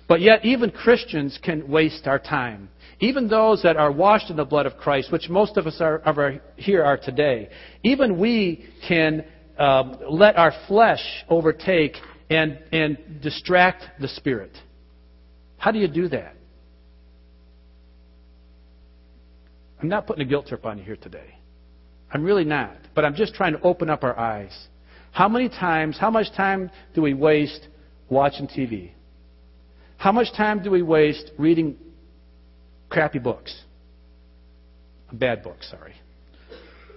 But 0.08 0.22
yet, 0.22 0.46
even 0.46 0.72
Christians 0.72 1.38
can 1.44 1.70
waste 1.70 2.08
our 2.08 2.18
time. 2.18 2.70
Even 3.02 3.28
those 3.28 3.62
that 3.64 3.78
are 3.78 3.92
washed 3.92 4.30
in 4.30 4.38
the 4.38 4.46
blood 4.46 4.66
of 4.66 4.78
Christ, 4.78 5.12
which 5.12 5.30
most 5.30 5.58
of 5.58 5.68
us 5.68 5.80
are, 5.82 6.02
are 6.06 6.42
here 6.56 6.84
are 6.84 6.98
today, 6.98 7.50
even 7.84 8.18
we 8.18 8.66
can 8.88 9.26
um, 9.58 9.98
let 10.10 10.38
our 10.38 10.54
flesh 10.68 11.04
overtake 11.30 11.96
and, 12.30 12.58
and 12.72 13.22
distract 13.22 13.84
the 14.00 14.08
spirit. 14.08 14.52
How 15.58 15.72
do 15.72 15.80
you 15.80 15.88
do 15.90 16.08
that? 16.10 16.36
I'm 19.82 19.88
not 19.88 20.08
putting 20.08 20.26
a 20.26 20.30
guilt 20.30 20.48
trip 20.48 20.66
on 20.66 20.78
you 20.78 20.84
here 20.84 20.98
today. 20.98 21.36
I'm 22.12 22.24
really 22.24 22.44
not. 22.44 22.76
But 22.96 23.06
I'm 23.06 23.16
just 23.16 23.34
trying 23.34 23.54
to 23.54 23.62
open 23.62 23.90
up 23.90 24.04
our 24.04 24.18
eyes. 24.18 24.52
How 25.12 25.28
many 25.28 25.50
times, 25.50 25.98
how 25.98 26.12
much 26.12 26.28
time 26.36 26.70
do 26.94 27.02
we 27.02 27.14
waste 27.14 27.68
watching 28.10 28.48
TV? 28.48 28.92
How 29.98 30.12
much 30.12 30.28
time 30.36 30.64
do 30.64 30.72
we 30.72 30.82
waste 30.82 31.32
reading 31.38 31.76
crappy 32.90 33.20
books? 33.20 33.56
Bad 35.12 35.44
books, 35.44 35.70
sorry. 35.70 35.96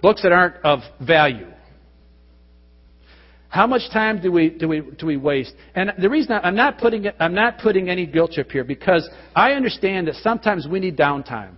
Books 0.01 0.21
that 0.23 0.31
aren't 0.31 0.55
of 0.63 0.79
value. 1.05 1.47
How 3.49 3.67
much 3.67 3.83
time 3.91 4.19
do 4.19 4.31
we, 4.31 4.49
do 4.49 4.67
we, 4.67 4.81
do 4.81 5.05
we 5.05 5.15
waste? 5.15 5.53
And 5.75 5.93
the 5.99 6.09
reason 6.09 6.39
I'm 6.43 6.55
not, 6.55 6.79
putting 6.79 7.05
I'm 7.19 7.35
not 7.35 7.59
putting 7.59 7.87
any 7.87 8.05
guilt 8.07 8.31
trip 8.31 8.51
here 8.51 8.63
because 8.63 9.07
I 9.35 9.51
understand 9.51 10.07
that 10.07 10.15
sometimes 10.15 10.67
we 10.67 10.79
need 10.79 10.97
downtime. 10.97 11.55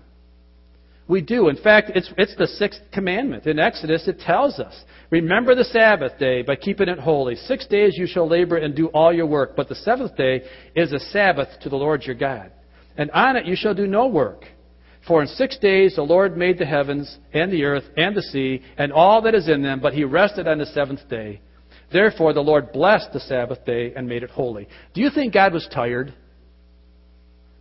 We 1.07 1.21
do. 1.21 1.49
In 1.49 1.57
fact, 1.57 1.91
it's, 1.93 2.11
it's 2.17 2.35
the 2.35 2.47
sixth 2.47 2.81
commandment. 2.91 3.45
In 3.45 3.59
Exodus, 3.59 4.07
it 4.07 4.19
tells 4.19 4.59
us 4.59 4.73
Remember 5.11 5.53
the 5.53 5.65
Sabbath 5.65 6.17
day 6.17 6.41
by 6.41 6.55
keeping 6.55 6.89
it 6.89 6.99
holy. 6.99 7.35
Six 7.35 7.67
days 7.67 7.93
you 7.95 8.07
shall 8.07 8.27
labor 8.27 8.57
and 8.57 8.75
do 8.75 8.87
all 8.87 9.13
your 9.13 9.27
work, 9.27 9.55
but 9.55 9.69
the 9.69 9.75
seventh 9.75 10.15
day 10.15 10.43
is 10.75 10.91
a 10.91 10.99
Sabbath 10.99 11.47
to 11.61 11.69
the 11.69 11.75
Lord 11.75 12.03
your 12.03 12.15
God. 12.15 12.51
And 12.97 13.11
on 13.11 13.35
it 13.35 13.45
you 13.45 13.55
shall 13.55 13.73
do 13.73 13.87
no 13.87 14.07
work. 14.07 14.45
For 15.07 15.21
in 15.21 15.27
six 15.27 15.57
days 15.59 15.95
the 15.95 16.01
Lord 16.01 16.35
made 16.35 16.57
the 16.57 16.65
heavens 16.65 17.17
and 17.33 17.51
the 17.51 17.63
earth 17.63 17.83
and 17.95 18.15
the 18.15 18.23
sea 18.23 18.63
and 18.77 18.91
all 18.91 19.21
that 19.21 19.35
is 19.35 19.47
in 19.47 19.61
them, 19.61 19.79
but 19.79 19.93
he 19.93 20.03
rested 20.03 20.47
on 20.47 20.57
the 20.57 20.65
seventh 20.65 21.07
day. 21.07 21.41
Therefore 21.93 22.33
the 22.33 22.41
Lord 22.41 22.71
blessed 22.71 23.13
the 23.13 23.19
Sabbath 23.19 23.63
day 23.63 23.93
and 23.95 24.07
made 24.07 24.23
it 24.23 24.31
holy. 24.31 24.67
Do 24.95 25.01
you 25.01 25.11
think 25.13 25.33
God 25.33 25.53
was 25.53 25.67
tired? 25.71 26.13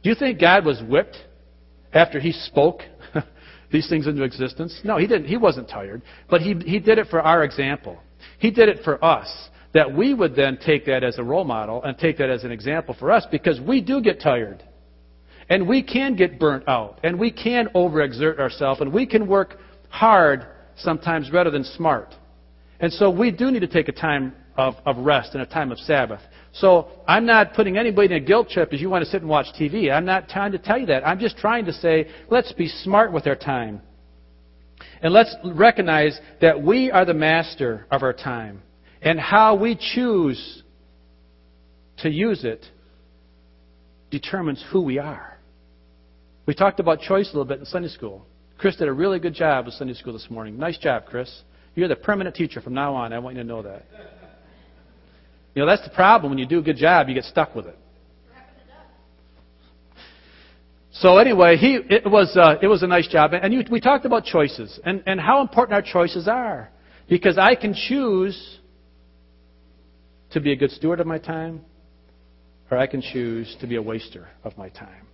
Do 0.03 0.09
you 0.09 0.15
think 0.15 0.41
God 0.41 0.65
was 0.65 0.83
whipped 0.83 1.17
after 1.93 2.21
he 2.21 2.33
spoke 2.33 2.81
these 3.75 3.89
things 3.89 4.07
into 4.07 4.23
existence? 4.23 4.81
No, 4.85 4.97
he 4.97 5.07
didn't. 5.09 5.27
He 5.27 5.37
wasn't 5.37 5.69
tired. 5.69 6.01
But 6.31 6.41
he, 6.41 6.55
he 6.65 6.79
did 6.79 6.99
it 6.99 7.09
for 7.09 7.21
our 7.21 7.43
example. 7.43 7.99
He 8.39 8.53
did 8.53 8.69
it 8.69 8.85
for 8.85 9.05
us. 9.05 9.29
That 9.75 9.93
we 9.93 10.15
would 10.15 10.37
then 10.37 10.57
take 10.65 10.87
that 10.87 11.03
as 11.03 11.19
a 11.19 11.25
role 11.25 11.43
model 11.43 11.83
and 11.83 11.99
take 11.99 12.19
that 12.19 12.31
as 12.31 12.45
an 12.45 12.53
example 12.53 12.95
for 12.97 13.11
us 13.11 13.27
because 13.29 13.61
we 13.61 13.81
do 13.81 14.01
get 14.01 14.21
tired. 14.21 14.63
And 15.49 15.69
we 15.69 15.83
can 15.83 16.15
get 16.15 16.39
burnt 16.39 16.69
out. 16.69 17.01
And 17.03 17.19
we 17.19 17.33
can 17.33 17.67
overexert 17.75 18.39
ourselves. 18.39 18.81
And 18.81 18.93
we 18.93 19.05
can 19.05 19.27
work 19.27 19.59
hard 19.89 20.47
sometimes 20.77 21.33
rather 21.33 21.51
than 21.51 21.65
smart. 21.65 22.15
And 22.79 22.93
so 22.93 23.11
we 23.11 23.33
do 23.33 23.51
need 23.51 23.61
to 23.61 23.67
take 23.67 23.89
a 23.89 23.93
time 23.93 24.35
of, 24.57 24.75
of 24.87 24.99
rest 24.99 25.31
and 25.35 25.43
a 25.43 25.47
time 25.47 25.73
of 25.73 25.79
Sabbath. 25.81 26.21
So 26.55 26.89
I'm 27.09 27.27
not 27.27 27.55
putting 27.55 27.77
anybody 27.77 28.15
in 28.15 28.23
a 28.23 28.25
guilt 28.25 28.49
trip 28.49 28.73
as 28.73 28.81
you 28.81 28.89
want 28.89 29.05
to 29.05 29.11
sit 29.11 29.23
and 29.23 29.29
watch 29.29 29.47
TV. 29.59 29.91
I'm 29.91 30.05
not 30.05 30.29
trying 30.29 30.53
to 30.53 30.59
tell 30.59 30.79
you 30.79 30.87
that. 30.87 31.07
I'm 31.07 31.19
just 31.19 31.37
trying 31.37 31.65
to 31.65 31.73
say, 31.73 32.09
let's 32.31 32.53
be 32.53 32.69
smart 32.69 33.13
with 33.13 33.27
our 33.27 33.35
time. 33.35 33.83
And 35.03 35.13
let's 35.13 35.35
recognize 35.45 36.19
that 36.41 36.63
we 36.63 36.91
are 36.93 37.05
the 37.05 37.15
master 37.15 37.87
of 37.91 38.03
our 38.03 38.13
time. 38.13 38.63
And 39.03 39.19
how 39.19 39.57
we 39.57 39.77
choose 39.95 40.63
to 41.99 42.11
use 42.11 42.45
it 42.45 42.65
determines 44.11 44.65
who 44.71 44.83
we 44.83 44.99
are. 44.99 45.39
We 46.47 46.55
talked 46.55 46.79
about 46.79 47.01
choice 47.01 47.27
a 47.27 47.33
little 47.33 47.45
bit 47.47 47.59
in 47.59 47.65
Sunday 47.67 47.89
school. 47.89 48.27
Chris 48.59 48.77
did 48.77 48.87
a 48.87 48.93
really 48.93 49.19
good 49.19 49.35
job 49.35 49.67
with 49.67 49.75
Sunday 49.75 49.95
school 49.95 50.13
this 50.13 50.29
morning. 50.31 50.57
Nice 50.57 50.79
job, 50.79 51.07
Chris. 51.07 51.43
You're 51.75 51.89
the 51.89 51.97
permanent 51.97 52.37
teacher 52.37 52.61
from 52.61 52.75
now 52.75 52.95
on. 52.95 53.13
I 53.13 53.19
want 53.19 53.37
you 53.37 53.43
to 53.43 53.49
know 53.49 53.63
that. 53.63 53.87
You 55.55 55.63
know, 55.63 55.67
that's 55.67 55.85
the 55.85 55.95
problem. 55.95 56.33
When 56.33 56.39
you 56.39 56.47
do 56.47 56.59
a 56.59 56.63
good 56.63 56.77
job, 56.77 57.09
you 57.09 57.15
get 57.15 57.25
stuck 57.25 57.55
with 57.55 57.67
it. 57.67 57.79
So 60.93 61.19
anyway, 61.19 61.57
he, 61.57 61.79
it, 61.91 62.09
was, 62.09 62.37
uh, 62.37 62.57
it 62.63 62.69
was 62.69 62.85
a 62.85 62.87
nice 62.87 63.09
job. 63.09 63.33
And 63.35 63.53
you, 63.53 63.65
we 63.69 63.81
talked 63.81 64.05
about 64.05 64.25
choices 64.25 64.79
and, 64.85 65.03
and 65.07 65.21
how 65.21 65.41
important 65.41 65.75
our 65.75 65.83
choices 65.83 66.29
are. 66.29 66.71
Because 67.09 67.37
I 67.37 67.57
can 67.57 67.75
choose 67.75 68.59
to 70.31 70.41
be 70.41 70.53
a 70.53 70.57
good 70.57 70.71
steward 70.71 71.01
of 71.01 71.07
my 71.07 71.19
time, 71.19 71.63
or 72.71 72.79
I 72.79 72.87
can 72.87 73.03
choose 73.03 73.57
to 73.61 73.67
be 73.67 73.77
a 73.77 73.83
waster 73.83 74.29
of 74.43 74.57
my 74.57 74.69
time. 74.69 75.07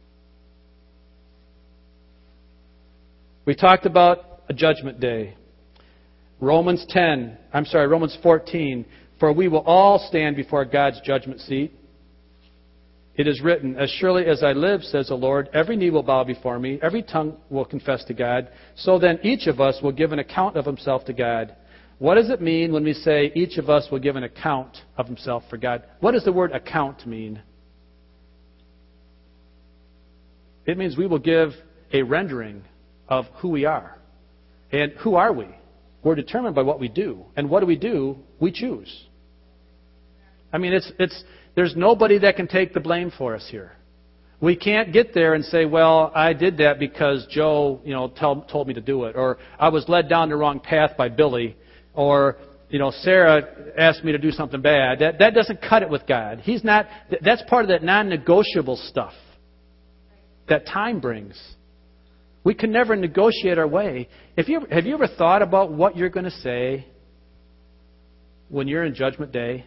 We 3.45 3.55
talked 3.55 3.87
about 3.87 4.43
a 4.49 4.55
judgment 4.55 5.01
day. 5.01 5.35
Romans 6.41 6.85
10, 6.89 7.37
I'm 7.53 7.65
sorry, 7.65 7.87
Romans 7.87 8.17
14, 8.23 8.85
for 9.21 9.33
we 9.33 9.49
will 9.49 9.61
all 9.61 9.99
stand 10.09 10.35
before 10.35 10.65
God's 10.65 11.01
judgment 11.03 11.41
seat. 11.41 11.73
It 13.15 13.29
is 13.29 13.43
written, 13.43 13.77
As 13.77 13.91
surely 13.91 14.25
as 14.25 14.43
I 14.43 14.53
live, 14.53 14.83
says 14.83 15.09
the 15.09 15.15
Lord, 15.15 15.51
every 15.53 15.77
knee 15.77 15.91
will 15.91 16.03
bow 16.03 16.25
before 16.25 16.59
me, 16.59 16.79
every 16.83 17.03
tongue 17.03 17.37
will 17.51 17.67
confess 17.67 18.03
to 18.05 18.15
God. 18.15 18.49
So 18.77 18.99
then 18.99 19.21
each 19.23 19.47
of 19.47 19.61
us 19.61 19.79
will 19.83 19.93
give 19.93 20.13
an 20.13 20.19
account 20.19 20.57
of 20.57 20.65
himself 20.65 21.05
to 21.05 21.13
God. 21.13 21.55
What 21.99 22.15
does 22.15 22.31
it 22.31 22.41
mean 22.41 22.73
when 22.73 22.83
we 22.83 22.95
say 22.95 23.31
each 23.35 23.59
of 23.59 23.69
us 23.69 23.89
will 23.93 23.99
give 23.99 24.17
an 24.17 24.23
account 24.23 24.79
of 24.97 25.07
himself 25.07 25.43
for 25.51 25.59
God? 25.59 25.83
What 26.01 26.13
does 26.13 26.25
the 26.25 26.33
word 26.33 26.53
account 26.53 27.07
mean? 27.07 27.43
It 30.65 30.79
means 30.79 30.97
we 30.97 31.07
will 31.07 31.19
give 31.19 31.51
a 31.93 32.03
rendering 32.03 32.65
of 33.07 33.27
who 33.41 33.51
we 33.51 33.67
are. 33.67 33.99
And 34.73 34.93
who 34.93 35.17
are 35.17 35.33
we? 35.33 35.49
We're 36.03 36.15
determined 36.15 36.55
by 36.55 36.63
what 36.63 36.81
we 36.81 36.89
do. 36.89 37.27
And 37.37 37.51
what 37.51 37.61
do 37.61 37.67
we 37.67 37.77
do? 37.77 38.17
We 38.39 38.51
choose. 38.51 39.09
I 40.53 40.59
mean, 40.59 40.73
it's, 40.73 40.91
it's, 40.99 41.25
there's 41.55 41.75
nobody 41.77 42.19
that 42.19 42.37
can 42.37 42.49
take 42.49 42.75
the 42.75 42.81
blame 42.81 43.13
for 43.17 43.35
us 43.35 43.47
here. 43.51 43.73
We 44.41 44.57
can't 44.57 44.93
get 44.93 45.13
there 45.13 45.35
and 45.35 45.45
say, 45.45 45.67
well, 45.67 46.11
I 46.15 46.33
did 46.33 46.57
that 46.59 46.79
because 46.79 47.27
Joe, 47.31 47.81
you 47.85 47.93
know, 47.93 48.09
tell, 48.09 48.43
told 48.43 48.69
me 48.69 48.75
to 48.75 48.81
do 48.81 49.05
it, 49.05 49.15
or 49.15 49.39
I 49.59 49.69
was 49.69 49.87
led 49.89 50.09
down 50.09 50.31
the 50.31 50.37
wrong 50.37 50.61
path 50.61 50.93
by 50.97 51.11
Billy, 51.11 51.57
or 51.93 52.37
you 52.71 52.79
know, 52.79 52.93
Sarah 53.03 53.73
asked 53.77 54.05
me 54.05 54.13
to 54.13 54.19
do 54.19 54.31
something 54.31 54.63
bad. 54.63 55.01
That 55.01 55.19
that 55.19 55.35
doesn't 55.35 55.61
cut 55.61 55.83
it 55.83 55.91
with 55.91 56.07
God. 56.07 56.39
He's 56.39 56.63
not. 56.63 56.87
That's 57.21 57.43
part 57.49 57.65
of 57.65 57.69
that 57.69 57.83
non-negotiable 57.83 58.77
stuff 58.77 59.13
that 60.49 60.67
time 60.67 61.01
brings. 61.01 61.39
We 62.45 62.55
can 62.55 62.71
never 62.73 62.97
negotiate 62.97 63.59
our 63.59 63.67
way. 63.67 64.09
If 64.37 64.49
you 64.49 64.61
have 64.71 64.87
you 64.87 64.95
ever 64.95 65.09
thought 65.09 65.43
about 65.43 65.73
what 65.73 65.97
you're 65.97 66.09
going 66.11 66.25
to 66.25 66.31
say 66.31 66.87
when 68.49 68.69
you're 68.69 68.85
in 68.85 68.95
Judgment 68.95 69.33
Day? 69.33 69.67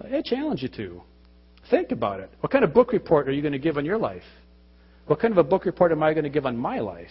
I 0.00 0.22
challenge 0.22 0.62
you 0.62 0.68
to. 0.68 1.02
Think 1.70 1.92
about 1.92 2.20
it. 2.20 2.30
What 2.40 2.50
kind 2.50 2.64
of 2.64 2.74
book 2.74 2.92
report 2.92 3.28
are 3.28 3.32
you 3.32 3.42
going 3.42 3.52
to 3.52 3.58
give 3.58 3.76
on 3.76 3.84
your 3.84 3.98
life? 3.98 4.22
What 5.06 5.20
kind 5.20 5.32
of 5.32 5.38
a 5.38 5.44
book 5.44 5.64
report 5.64 5.92
am 5.92 6.02
I 6.02 6.12
going 6.12 6.24
to 6.24 6.30
give 6.30 6.46
on 6.46 6.56
my 6.56 6.80
life? 6.80 7.08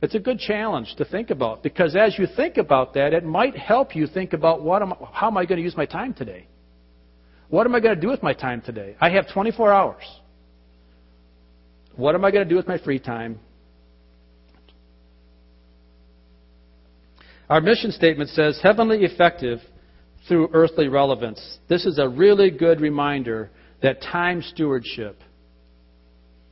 It's 0.00 0.14
a 0.14 0.20
good 0.20 0.38
challenge 0.38 0.94
to 0.98 1.04
think 1.04 1.30
about 1.30 1.62
because 1.62 1.96
as 1.96 2.16
you 2.18 2.26
think 2.36 2.56
about 2.56 2.94
that, 2.94 3.12
it 3.12 3.24
might 3.24 3.56
help 3.56 3.96
you 3.96 4.06
think 4.06 4.32
about 4.32 4.62
what 4.62 4.80
am, 4.80 4.92
how 5.12 5.26
am 5.26 5.36
I 5.36 5.44
going 5.44 5.58
to 5.58 5.64
use 5.64 5.76
my 5.76 5.86
time 5.86 6.14
today? 6.14 6.46
What 7.48 7.66
am 7.66 7.74
I 7.74 7.80
going 7.80 7.94
to 7.94 8.00
do 8.00 8.08
with 8.08 8.22
my 8.22 8.32
time 8.32 8.60
today? 8.60 8.96
I 9.00 9.10
have 9.10 9.26
24 9.32 9.72
hours. 9.72 10.04
What 11.96 12.14
am 12.14 12.24
I 12.24 12.30
going 12.30 12.44
to 12.44 12.48
do 12.48 12.56
with 12.56 12.68
my 12.68 12.78
free 12.78 13.00
time? 13.00 13.40
Our 17.48 17.60
mission 17.60 17.90
statement 17.90 18.30
says 18.30 18.60
heavenly 18.62 19.04
effective 19.04 19.60
through 20.26 20.50
earthly 20.52 20.88
relevance. 20.88 21.58
This 21.68 21.86
is 21.86 21.98
a 21.98 22.08
really 22.08 22.50
good 22.50 22.80
reminder 22.80 23.50
that 23.82 24.02
time 24.02 24.42
stewardship 24.42 25.20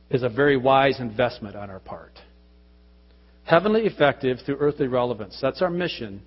is 0.09 0.23
a 0.23 0.29
very 0.29 0.57
wise 0.57 0.99
investment 0.99 1.55
on 1.55 1.69
our 1.69 1.79
part. 1.79 2.13
Heavenly 3.43 3.81
effective 3.81 4.39
through 4.45 4.57
earthly 4.57 4.87
relevance. 4.87 5.37
That's 5.41 5.61
our 5.61 5.69
mission. 5.69 6.21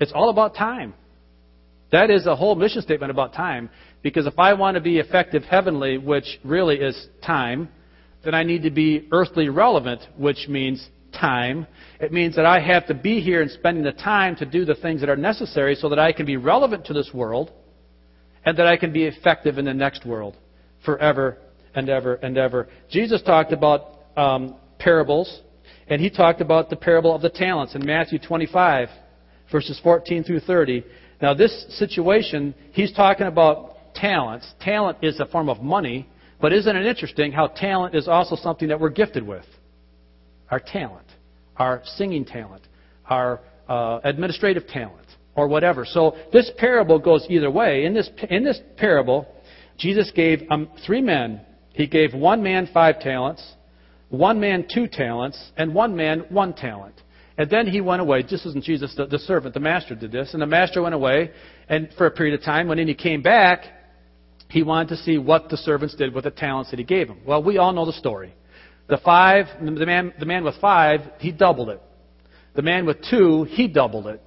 It's 0.00 0.12
all 0.14 0.30
about 0.30 0.54
time. 0.54 0.94
That 1.90 2.10
is 2.10 2.26
a 2.26 2.36
whole 2.36 2.54
mission 2.54 2.82
statement 2.82 3.10
about 3.10 3.32
time. 3.32 3.70
Because 4.02 4.26
if 4.26 4.38
I 4.38 4.54
want 4.54 4.76
to 4.76 4.80
be 4.80 4.98
effective 4.98 5.42
heavenly, 5.44 5.98
which 5.98 6.38
really 6.44 6.76
is 6.76 7.08
time, 7.24 7.68
then 8.24 8.34
I 8.34 8.42
need 8.42 8.62
to 8.62 8.70
be 8.70 9.08
earthly 9.12 9.48
relevant, 9.48 10.02
which 10.16 10.48
means 10.48 10.86
time. 11.12 11.66
It 12.00 12.12
means 12.12 12.36
that 12.36 12.46
I 12.46 12.60
have 12.60 12.86
to 12.86 12.94
be 12.94 13.20
here 13.20 13.42
and 13.42 13.50
spending 13.50 13.84
the 13.84 13.92
time 13.92 14.36
to 14.36 14.46
do 14.46 14.64
the 14.64 14.74
things 14.74 15.00
that 15.00 15.08
are 15.08 15.16
necessary 15.16 15.74
so 15.74 15.88
that 15.88 15.98
I 15.98 16.12
can 16.12 16.26
be 16.26 16.36
relevant 16.36 16.86
to 16.86 16.92
this 16.92 17.10
world 17.12 17.50
and 18.44 18.56
that 18.58 18.66
I 18.66 18.76
can 18.76 18.92
be 18.92 19.04
effective 19.04 19.58
in 19.58 19.64
the 19.64 19.74
next 19.74 20.06
world 20.06 20.36
forever 20.84 21.38
and 21.74 21.88
ever 21.88 22.14
and 22.14 22.36
ever. 22.38 22.68
Jesus 22.90 23.22
talked 23.22 23.52
about 23.52 24.00
um, 24.16 24.56
parables, 24.78 25.42
and 25.88 26.00
he 26.00 26.10
talked 26.10 26.40
about 26.40 26.70
the 26.70 26.76
parable 26.76 27.14
of 27.14 27.22
the 27.22 27.30
talents 27.30 27.74
in 27.74 27.84
Matthew 27.84 28.18
25, 28.18 28.88
verses 29.50 29.80
14 29.82 30.24
through 30.24 30.40
30. 30.40 30.84
Now, 31.20 31.34
this 31.34 31.66
situation, 31.78 32.54
he's 32.72 32.92
talking 32.92 33.26
about 33.26 33.94
talents. 33.94 34.50
Talent 34.60 34.98
is 35.02 35.18
a 35.20 35.26
form 35.26 35.48
of 35.48 35.62
money, 35.62 36.08
but 36.40 36.52
isn't 36.52 36.76
it 36.76 36.86
interesting 36.86 37.32
how 37.32 37.48
talent 37.48 37.94
is 37.94 38.06
also 38.06 38.36
something 38.36 38.68
that 38.68 38.78
we're 38.78 38.90
gifted 38.90 39.26
with? 39.26 39.44
Our 40.50 40.60
talent, 40.60 41.06
our 41.56 41.82
singing 41.96 42.24
talent, 42.24 42.62
our 43.06 43.40
uh, 43.68 44.00
administrative 44.04 44.66
talent, 44.66 45.06
or 45.34 45.46
whatever. 45.46 45.84
So 45.84 46.16
this 46.32 46.50
parable 46.58 46.98
goes 46.98 47.26
either 47.28 47.50
way. 47.50 47.84
In 47.84 47.94
this, 47.94 48.10
in 48.28 48.44
this 48.44 48.60
parable, 48.76 49.26
Jesus 49.76 50.10
gave 50.14 50.42
um, 50.50 50.68
three 50.84 51.00
men. 51.00 51.40
He 51.72 51.86
gave 51.86 52.12
one 52.12 52.42
man 52.42 52.68
five 52.74 52.98
talents, 53.00 53.42
one 54.08 54.40
man 54.40 54.66
two 54.72 54.88
talents, 54.88 55.52
and 55.56 55.74
one 55.74 55.94
man 55.94 56.24
one 56.28 56.54
talent. 56.54 56.94
And 57.36 57.48
then 57.48 57.68
he 57.68 57.80
went 57.80 58.02
away. 58.02 58.22
This 58.22 58.44
wasn't 58.44 58.64
Jesus, 58.64 58.92
the, 58.96 59.06
the 59.06 59.18
servant, 59.20 59.54
the 59.54 59.60
master 59.60 59.94
did 59.94 60.10
this. 60.10 60.32
And 60.32 60.42
the 60.42 60.46
master 60.46 60.82
went 60.82 60.94
away, 60.94 61.30
and 61.68 61.88
for 61.96 62.06
a 62.06 62.10
period 62.10 62.38
of 62.38 62.44
time, 62.44 62.66
when 62.66 62.78
he 62.78 62.94
came 62.94 63.22
back, 63.22 63.64
he 64.50 64.64
wanted 64.64 64.88
to 64.88 64.96
see 64.96 65.18
what 65.18 65.48
the 65.48 65.56
servants 65.56 65.94
did 65.94 66.12
with 66.12 66.24
the 66.24 66.32
talents 66.32 66.70
that 66.70 66.80
he 66.80 66.84
gave 66.84 67.06
them. 67.06 67.20
Well, 67.24 67.42
we 67.42 67.58
all 67.58 67.72
know 67.72 67.86
the 67.86 67.92
story. 67.92 68.34
The 68.88 68.98
five, 68.98 69.46
the 69.60 69.86
man, 69.86 70.14
the 70.18 70.26
man 70.26 70.44
with 70.44 70.56
five, 70.60 71.00
he 71.18 71.30
doubled 71.30 71.68
it. 71.68 71.82
The 72.54 72.62
man 72.62 72.86
with 72.86 72.98
two, 73.08 73.44
he 73.44 73.68
doubled 73.68 74.06
it. 74.06 74.22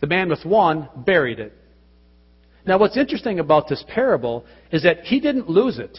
The 0.00 0.06
man 0.06 0.28
with 0.28 0.44
one 0.44 0.88
buried 0.96 1.40
it. 1.40 1.52
Now, 2.64 2.78
what's 2.78 2.96
interesting 2.96 3.38
about 3.38 3.68
this 3.68 3.84
parable 3.88 4.44
is 4.70 4.82
that 4.84 5.00
he 5.00 5.20
didn't 5.20 5.48
lose 5.48 5.78
it. 5.78 5.98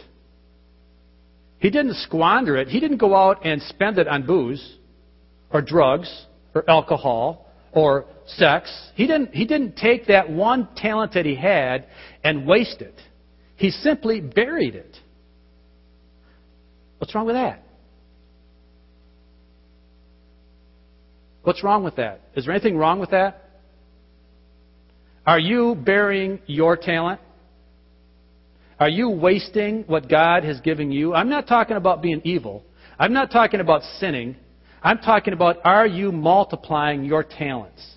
He 1.60 1.70
didn't 1.70 1.96
squander 1.96 2.58
it. 2.58 2.68
He 2.68 2.80
didn't 2.80 2.98
go 2.98 3.16
out 3.16 3.46
and 3.46 3.62
spend 3.64 3.98
it 3.98 4.08
on 4.08 4.26
booze 4.26 4.78
or 5.52 5.62
drugs 5.62 6.26
or 6.54 6.70
alcohol 6.70 7.48
or 7.72 8.06
sex. 8.26 8.72
He 8.96 9.08
didn't, 9.08 9.34
he 9.34 9.46
didn't 9.46 9.76
take 9.76 10.08
that 10.08 10.30
one 10.30 10.68
talent 10.76 11.14
that 11.14 11.26
he 11.26 11.36
had 11.36 11.88
and 12.24 12.46
waste 12.46 12.82
it. 12.82 12.96
He 13.56 13.72
simply 13.72 14.22
buried 14.22 14.76
it. 14.76 14.98
What's 17.00 17.16
wrong 17.16 17.26
with 17.26 17.36
that? 17.36 17.64
What's 21.48 21.64
wrong 21.64 21.86
with 21.86 21.96
that? 21.96 22.20
Is 22.36 22.44
there 22.44 22.54
anything 22.54 22.76
wrong 22.76 23.00
with 23.00 23.12
that? 23.12 23.42
Are 25.26 25.40
you 25.40 25.76
burying 25.76 26.42
your 26.46 26.76
talent? 26.76 27.22
Are 28.82 28.90
you 28.90 29.10
wasting 29.10 29.86
what 29.88 30.10
God 30.10 30.44
has 30.44 30.60
given 30.60 30.92
you? 30.92 31.14
I'm 31.14 31.30
not 31.30 31.48
talking 31.48 31.78
about 31.78 32.02
being 32.02 32.20
evil. 32.26 32.66
I'm 33.00 33.14
not 33.14 33.32
talking 33.32 33.62
about 33.62 33.82
sinning. 33.98 34.36
I'm 34.84 34.98
talking 34.98 35.32
about 35.32 35.60
are 35.64 35.88
you 35.88 36.12
multiplying 36.12 37.06
your 37.06 37.24
talents? 37.24 37.96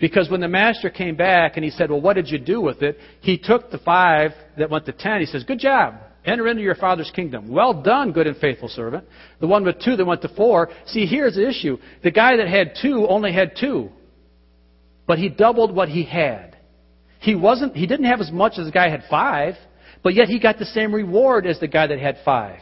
Because 0.00 0.28
when 0.28 0.40
the 0.40 0.48
master 0.48 0.90
came 0.90 1.14
back 1.14 1.52
and 1.54 1.64
he 1.64 1.70
said, 1.70 1.92
Well, 1.92 2.00
what 2.00 2.14
did 2.14 2.26
you 2.26 2.40
do 2.40 2.60
with 2.60 2.82
it? 2.82 2.98
He 3.20 3.38
took 3.38 3.70
the 3.70 3.78
five 3.78 4.32
that 4.58 4.68
went 4.68 4.84
to 4.86 4.92
ten. 4.92 5.20
He 5.20 5.26
says, 5.26 5.44
Good 5.44 5.60
job. 5.60 5.94
Enter 6.28 6.46
into 6.46 6.62
your 6.62 6.74
father's 6.74 7.10
kingdom. 7.14 7.50
Well 7.50 7.82
done, 7.82 8.12
good 8.12 8.26
and 8.26 8.36
faithful 8.36 8.68
servant. 8.68 9.04
The 9.40 9.46
one 9.46 9.64
with 9.64 9.80
two 9.82 9.96
that 9.96 10.04
went 10.04 10.20
to 10.22 10.28
four. 10.28 10.68
See, 10.86 11.06
here's 11.06 11.36
the 11.36 11.48
issue. 11.48 11.78
The 12.02 12.10
guy 12.10 12.36
that 12.36 12.48
had 12.48 12.72
two 12.82 13.06
only 13.08 13.32
had 13.32 13.52
two. 13.58 13.90
But 15.06 15.18
he 15.18 15.30
doubled 15.30 15.74
what 15.74 15.88
he 15.88 16.04
had. 16.04 16.58
He 17.20 17.34
wasn't, 17.34 17.74
he 17.74 17.86
didn't 17.86 18.06
have 18.06 18.20
as 18.20 18.30
much 18.30 18.58
as 18.58 18.66
the 18.66 18.72
guy 18.72 18.90
had 18.90 19.04
five, 19.08 19.54
but 20.02 20.14
yet 20.14 20.28
he 20.28 20.38
got 20.38 20.58
the 20.58 20.66
same 20.66 20.94
reward 20.94 21.46
as 21.46 21.58
the 21.60 21.66
guy 21.66 21.86
that 21.86 21.98
had 21.98 22.18
five. 22.26 22.60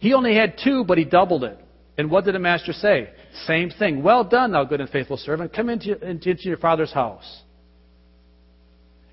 He 0.00 0.12
only 0.12 0.34
had 0.34 0.58
two, 0.62 0.84
but 0.84 0.98
he 0.98 1.04
doubled 1.04 1.44
it. 1.44 1.58
And 1.96 2.10
what 2.10 2.24
did 2.24 2.34
the 2.34 2.40
master 2.40 2.72
say? 2.72 3.10
Same 3.46 3.70
thing. 3.70 4.02
Well 4.02 4.24
done, 4.24 4.50
thou 4.50 4.64
good 4.64 4.80
and 4.80 4.90
faithful 4.90 5.16
servant. 5.16 5.52
Come 5.52 5.68
into, 5.68 5.96
into 6.04 6.36
your 6.42 6.56
father's 6.56 6.92
house. 6.92 7.42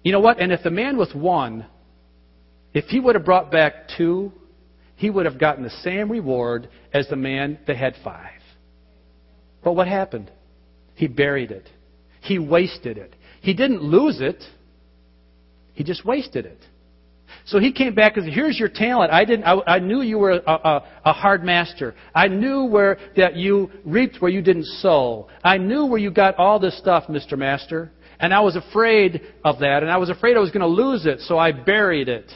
You 0.04 0.12
know 0.12 0.22
what? 0.22 0.40
And 0.40 0.52
if 0.52 0.64
the 0.64 0.72
man 0.72 0.98
with 0.98 1.14
one, 1.14 1.68
if 2.74 2.86
he 2.86 3.00
would 3.00 3.16
have 3.16 3.26
brought 3.26 3.52
back 3.52 3.90
two, 3.98 4.32
he 4.96 5.10
would 5.10 5.26
have 5.26 5.40
gotten 5.40 5.64
the 5.64 5.70
same 5.70 6.12
reward 6.12 6.70
as 6.94 7.08
the 7.08 7.16
man 7.16 7.58
that 7.68 7.78
had 7.78 7.96
five. 8.04 8.42
But 9.64 9.74
what 9.74 9.88
happened? 9.88 10.32
He 10.96 11.08
buried 11.08 11.52
it. 11.52 11.70
He 12.22 12.40
wasted 12.40 12.98
it. 12.98 13.16
He 13.42 13.54
didn't 13.54 13.82
lose 13.82 14.20
it. 14.20 14.44
He 15.74 15.84
just 15.84 16.06
wasted 16.06 16.46
it. 16.46 16.60
So 17.46 17.60
he 17.60 17.72
came 17.72 17.96
back 17.96 18.18
and 18.18 18.26
said, 18.26 18.34
"Here's 18.34 18.60
your 18.60 18.70
talent. 18.70 19.12
I 19.12 19.24
didn't. 19.24 19.46
I, 19.46 19.76
I 19.76 19.80
knew 19.80 20.02
you 20.02 20.18
were 20.18 20.32
a, 20.32 20.52
a, 20.52 20.86
a, 21.06 21.14
hard 21.14 21.44
master. 21.44 21.96
I 22.14 22.28
knew 22.28 22.66
where 22.66 22.98
that 23.16 23.36
you 23.36 23.72
reaped 23.86 24.18
where 24.20 24.32
you 24.32 24.42
didn't 24.42 24.66
sow. 24.66 25.30
I 25.44 25.58
knew 25.58 25.86
where 25.86 26.00
you 26.00 26.12
got 26.12 26.36
all 26.36 26.60
this 26.60 26.78
stuff, 26.78 27.06
Mr. 27.08 27.38
Master. 27.38 27.92
And 28.20 28.34
I 28.34 28.42
was 28.42 28.58
afraid 28.58 29.22
of 29.46 29.60
that, 29.60 29.82
and 29.82 29.90
I 29.90 29.98
was 29.98 30.10
afraid 30.10 30.36
I 30.36 30.42
was 30.42 30.52
going 30.52 30.62
to 30.62 30.68
lose 30.68 31.06
it, 31.06 31.22
so 31.22 31.38
I 31.38 31.54
buried 31.54 32.10
it, 32.10 32.30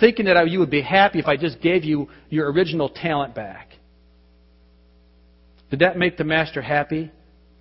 thinking 0.00 0.26
that 0.26 0.36
I, 0.36 0.44
you 0.44 0.58
would 0.58 0.70
be 0.70 0.82
happy 0.82 1.18
if 1.18 1.26
I 1.26 1.36
just 1.36 1.60
gave 1.60 1.84
you 1.84 2.08
your 2.30 2.50
original 2.52 2.88
talent 2.88 3.34
back. 3.34 3.70
Did 5.70 5.80
that 5.80 5.98
make 5.98 6.16
the 6.16 6.24
master 6.24 6.62
happy? 6.62 7.10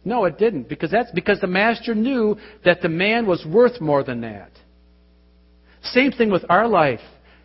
No, 0.06 0.26
it 0.26 0.38
didn't, 0.38 0.70
because 0.70 0.90
that's 0.90 1.12
because 1.12 1.42
the 1.42 1.48
master 1.48 1.94
knew 1.94 2.38
that 2.64 2.82
the 2.82 2.90
man 2.90 3.26
was 3.26 3.46
worth 3.46 3.82
more 3.82 4.04
than 4.04 4.22
that. 4.22 4.52
Same 5.82 6.12
thing 6.12 6.32
with 6.32 6.46
our 6.50 6.68
life. 6.68 7.02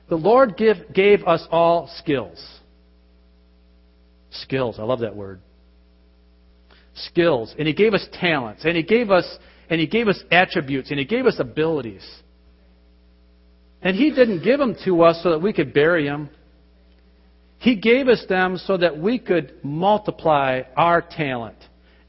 The 0.08 0.16
Lord 0.16 0.56
give, 0.56 0.76
gave 0.92 1.24
us 1.24 1.46
all 1.50 1.90
skills. 1.98 2.44
Skills, 4.30 4.76
I 4.78 4.82
love 4.82 5.00
that 5.00 5.16
word. 5.16 5.40
Skills. 6.94 7.54
And 7.58 7.66
He 7.66 7.74
gave 7.74 7.94
us 7.94 8.06
talents. 8.12 8.64
And 8.64 8.76
He 8.76 8.82
gave 8.82 9.10
us 9.10 9.26
and 9.68 9.80
He 9.80 9.86
gave 9.86 10.08
us 10.08 10.22
attributes 10.30 10.90
and 10.90 10.98
He 10.98 11.04
gave 11.04 11.26
us 11.26 11.36
abilities. 11.38 12.04
And 13.82 13.96
He 13.96 14.10
didn't 14.10 14.44
give 14.44 14.58
them 14.58 14.76
to 14.84 15.02
us 15.02 15.20
so 15.22 15.30
that 15.30 15.42
we 15.42 15.52
could 15.52 15.74
bury 15.74 16.04
them. 16.04 16.30
He 17.58 17.76
gave 17.76 18.08
us 18.08 18.24
them 18.28 18.58
so 18.58 18.76
that 18.76 18.98
we 18.98 19.18
could 19.18 19.54
multiply 19.62 20.62
our 20.76 21.00
talent. 21.00 21.56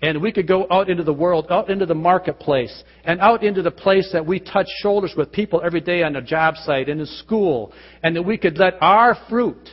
And 0.02 0.22
we 0.22 0.34
could 0.34 0.48
go 0.48 0.68
out 0.70 0.90
into 0.90 1.04
the 1.04 1.14
world, 1.14 1.48
out 1.50 1.70
into 1.70 1.86
the 1.86 1.96
marketplace, 1.96 2.84
and 3.06 3.22
out 3.22 3.44
into 3.44 3.62
the 3.62 3.72
place 3.72 4.10
that 4.12 4.26
we 4.26 4.40
touch 4.40 4.68
shoulders 4.82 5.14
with 5.16 5.32
people 5.32 5.62
every 5.64 5.80
day 5.80 6.04
on 6.04 6.16
a 6.16 6.22
job 6.22 6.56
site, 6.58 6.90
in 6.90 7.00
a 7.00 7.06
school, 7.06 7.72
and 8.02 8.16
that 8.16 8.24
we 8.24 8.38
could 8.38 8.58
let 8.58 8.74
our 8.82 9.16
fruit 9.30 9.70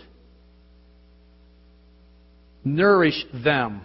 nourish 2.62 3.26
them. 3.42 3.80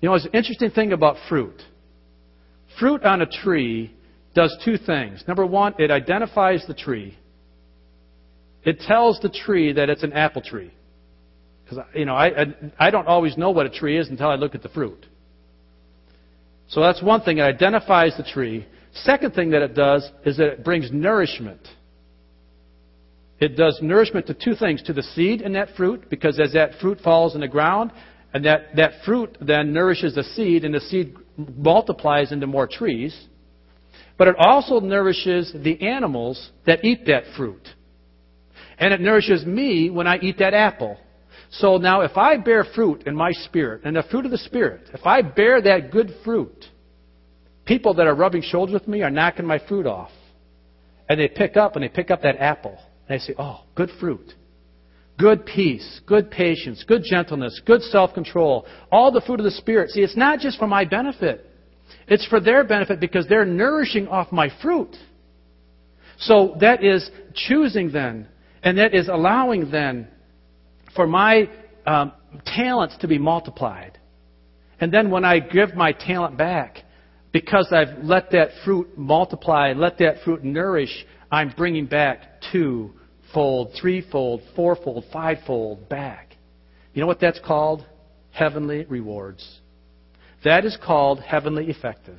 You 0.00 0.10
know, 0.10 0.14
it's 0.14 0.26
an 0.26 0.32
interesting 0.32 0.70
thing 0.70 0.92
about 0.92 1.16
fruit. 1.28 1.60
Fruit 2.78 3.02
on 3.02 3.22
a 3.22 3.26
tree 3.26 3.92
does 4.38 4.56
two 4.64 4.78
things. 4.78 5.24
Number 5.26 5.44
one, 5.44 5.74
it 5.80 5.90
identifies 5.90 6.64
the 6.68 6.74
tree. 6.74 7.18
It 8.62 8.78
tells 8.78 9.18
the 9.18 9.28
tree 9.28 9.72
that 9.72 9.90
it's 9.90 10.04
an 10.04 10.12
apple 10.12 10.42
tree. 10.42 10.72
Because, 11.64 11.84
you 11.92 12.04
know, 12.04 12.14
I, 12.14 12.26
I, 12.42 12.44
I 12.78 12.90
don't 12.90 13.08
always 13.08 13.36
know 13.36 13.50
what 13.50 13.66
a 13.66 13.70
tree 13.70 13.98
is 13.98 14.08
until 14.08 14.28
I 14.28 14.36
look 14.36 14.54
at 14.54 14.62
the 14.62 14.68
fruit. 14.68 15.06
So 16.68 16.80
that's 16.80 17.02
one 17.02 17.22
thing. 17.22 17.38
It 17.38 17.42
identifies 17.42 18.16
the 18.16 18.22
tree. 18.22 18.64
Second 18.92 19.34
thing 19.34 19.50
that 19.50 19.62
it 19.62 19.74
does 19.74 20.08
is 20.24 20.36
that 20.36 20.46
it 20.46 20.64
brings 20.64 20.92
nourishment. 20.92 21.66
It 23.40 23.56
does 23.56 23.80
nourishment 23.82 24.28
to 24.28 24.34
two 24.34 24.54
things 24.54 24.82
to 24.84 24.92
the 24.92 25.02
seed 25.02 25.40
in 25.40 25.54
that 25.54 25.70
fruit, 25.76 26.08
because 26.08 26.38
as 26.38 26.52
that 26.52 26.78
fruit 26.80 27.00
falls 27.00 27.34
in 27.34 27.40
the 27.40 27.48
ground, 27.48 27.90
and 28.32 28.44
that, 28.44 28.76
that 28.76 28.92
fruit 29.04 29.36
then 29.40 29.72
nourishes 29.72 30.14
the 30.14 30.22
seed, 30.22 30.64
and 30.64 30.72
the 30.72 30.80
seed 30.80 31.16
multiplies 31.56 32.30
into 32.30 32.46
more 32.46 32.68
trees. 32.68 33.26
But 34.18 34.28
it 34.28 34.36
also 34.38 34.80
nourishes 34.80 35.52
the 35.54 35.80
animals 35.80 36.50
that 36.66 36.84
eat 36.84 37.06
that 37.06 37.22
fruit. 37.36 37.62
And 38.76 38.92
it 38.92 39.00
nourishes 39.00 39.46
me 39.46 39.90
when 39.90 40.06
I 40.06 40.18
eat 40.18 40.38
that 40.38 40.54
apple. 40.54 40.98
So 41.50 41.78
now, 41.78 42.02
if 42.02 42.16
I 42.16 42.36
bear 42.36 42.64
fruit 42.74 43.04
in 43.06 43.14
my 43.14 43.30
spirit, 43.32 43.82
and 43.84 43.96
the 43.96 44.02
fruit 44.10 44.26
of 44.26 44.30
the 44.30 44.38
Spirit, 44.38 44.90
if 44.92 45.06
I 45.06 45.22
bear 45.22 45.62
that 45.62 45.90
good 45.90 46.12
fruit, 46.24 46.64
people 47.64 47.94
that 47.94 48.06
are 48.06 48.14
rubbing 48.14 48.42
shoulders 48.42 48.74
with 48.74 48.88
me 48.88 49.02
are 49.02 49.10
knocking 49.10 49.46
my 49.46 49.58
fruit 49.66 49.86
off. 49.86 50.10
And 51.08 51.18
they 51.18 51.28
pick 51.28 51.56
up, 51.56 51.74
and 51.74 51.82
they 51.82 51.88
pick 51.88 52.10
up 52.10 52.22
that 52.22 52.36
apple. 52.36 52.76
And 53.08 53.18
they 53.18 53.24
say, 53.24 53.34
oh, 53.38 53.60
good 53.74 53.90
fruit. 53.98 54.34
Good 55.18 55.46
peace, 55.46 56.00
good 56.06 56.30
patience, 56.30 56.84
good 56.86 57.02
gentleness, 57.02 57.60
good 57.66 57.82
self 57.82 58.14
control, 58.14 58.66
all 58.92 59.10
the 59.10 59.22
fruit 59.22 59.40
of 59.40 59.44
the 59.44 59.50
Spirit. 59.50 59.90
See, 59.90 60.00
it's 60.00 60.16
not 60.16 60.38
just 60.38 60.58
for 60.58 60.66
my 60.66 60.84
benefit, 60.84 61.47
it's 62.06 62.26
for 62.26 62.40
their 62.40 62.64
benefit 62.64 63.00
because 63.00 63.26
they're 63.28 63.44
nourishing 63.44 64.08
off 64.08 64.32
my 64.32 64.50
fruit. 64.62 64.94
So 66.18 66.56
that 66.60 66.82
is 66.82 67.08
choosing 67.34 67.92
then 67.92 68.28
and 68.62 68.78
that 68.78 68.94
is 68.94 69.08
allowing 69.08 69.70
then 69.70 70.08
for 70.94 71.06
my 71.06 71.48
um, 71.86 72.12
talents 72.44 72.96
to 72.98 73.08
be 73.08 73.18
multiplied. 73.18 73.98
And 74.80 74.92
then 74.92 75.10
when 75.10 75.24
I 75.24 75.38
give 75.38 75.74
my 75.74 75.92
talent 75.92 76.36
back, 76.36 76.78
because 77.32 77.68
I've 77.72 78.04
let 78.04 78.30
that 78.32 78.50
fruit 78.64 78.96
multiply, 78.96 79.72
let 79.76 79.98
that 79.98 80.22
fruit 80.24 80.44
nourish, 80.44 81.06
I'm 81.30 81.52
bringing 81.56 81.86
back 81.86 82.42
twofold, 82.52 83.72
threefold, 83.80 84.42
fourfold, 84.56 85.04
fivefold 85.12 85.88
back. 85.88 86.36
You 86.94 87.00
know 87.00 87.06
what 87.06 87.20
that's 87.20 87.40
called? 87.44 87.86
Heavenly 88.30 88.84
rewards. 88.86 89.60
That 90.44 90.64
is 90.64 90.76
called 90.84 91.20
heavenly 91.20 91.68
effective. 91.68 92.18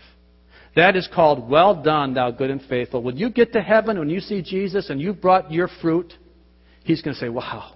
That 0.75 0.95
is 0.95 1.09
called, 1.13 1.49
well 1.49 1.81
done, 1.81 2.13
thou 2.13 2.31
good 2.31 2.49
and 2.51 2.61
faithful. 2.61 3.01
When 3.01 3.17
you 3.17 3.29
get 3.29 3.53
to 3.53 3.61
heaven, 3.61 3.97
when 3.97 4.09
you 4.09 4.19
see 4.19 4.41
Jesus 4.41 4.89
and 4.89 5.01
you've 5.01 5.21
brought 5.21 5.51
your 5.51 5.69
fruit, 5.81 6.13
He's 6.83 7.01
going 7.01 7.13
to 7.13 7.19
say, 7.19 7.29
Wow, 7.29 7.75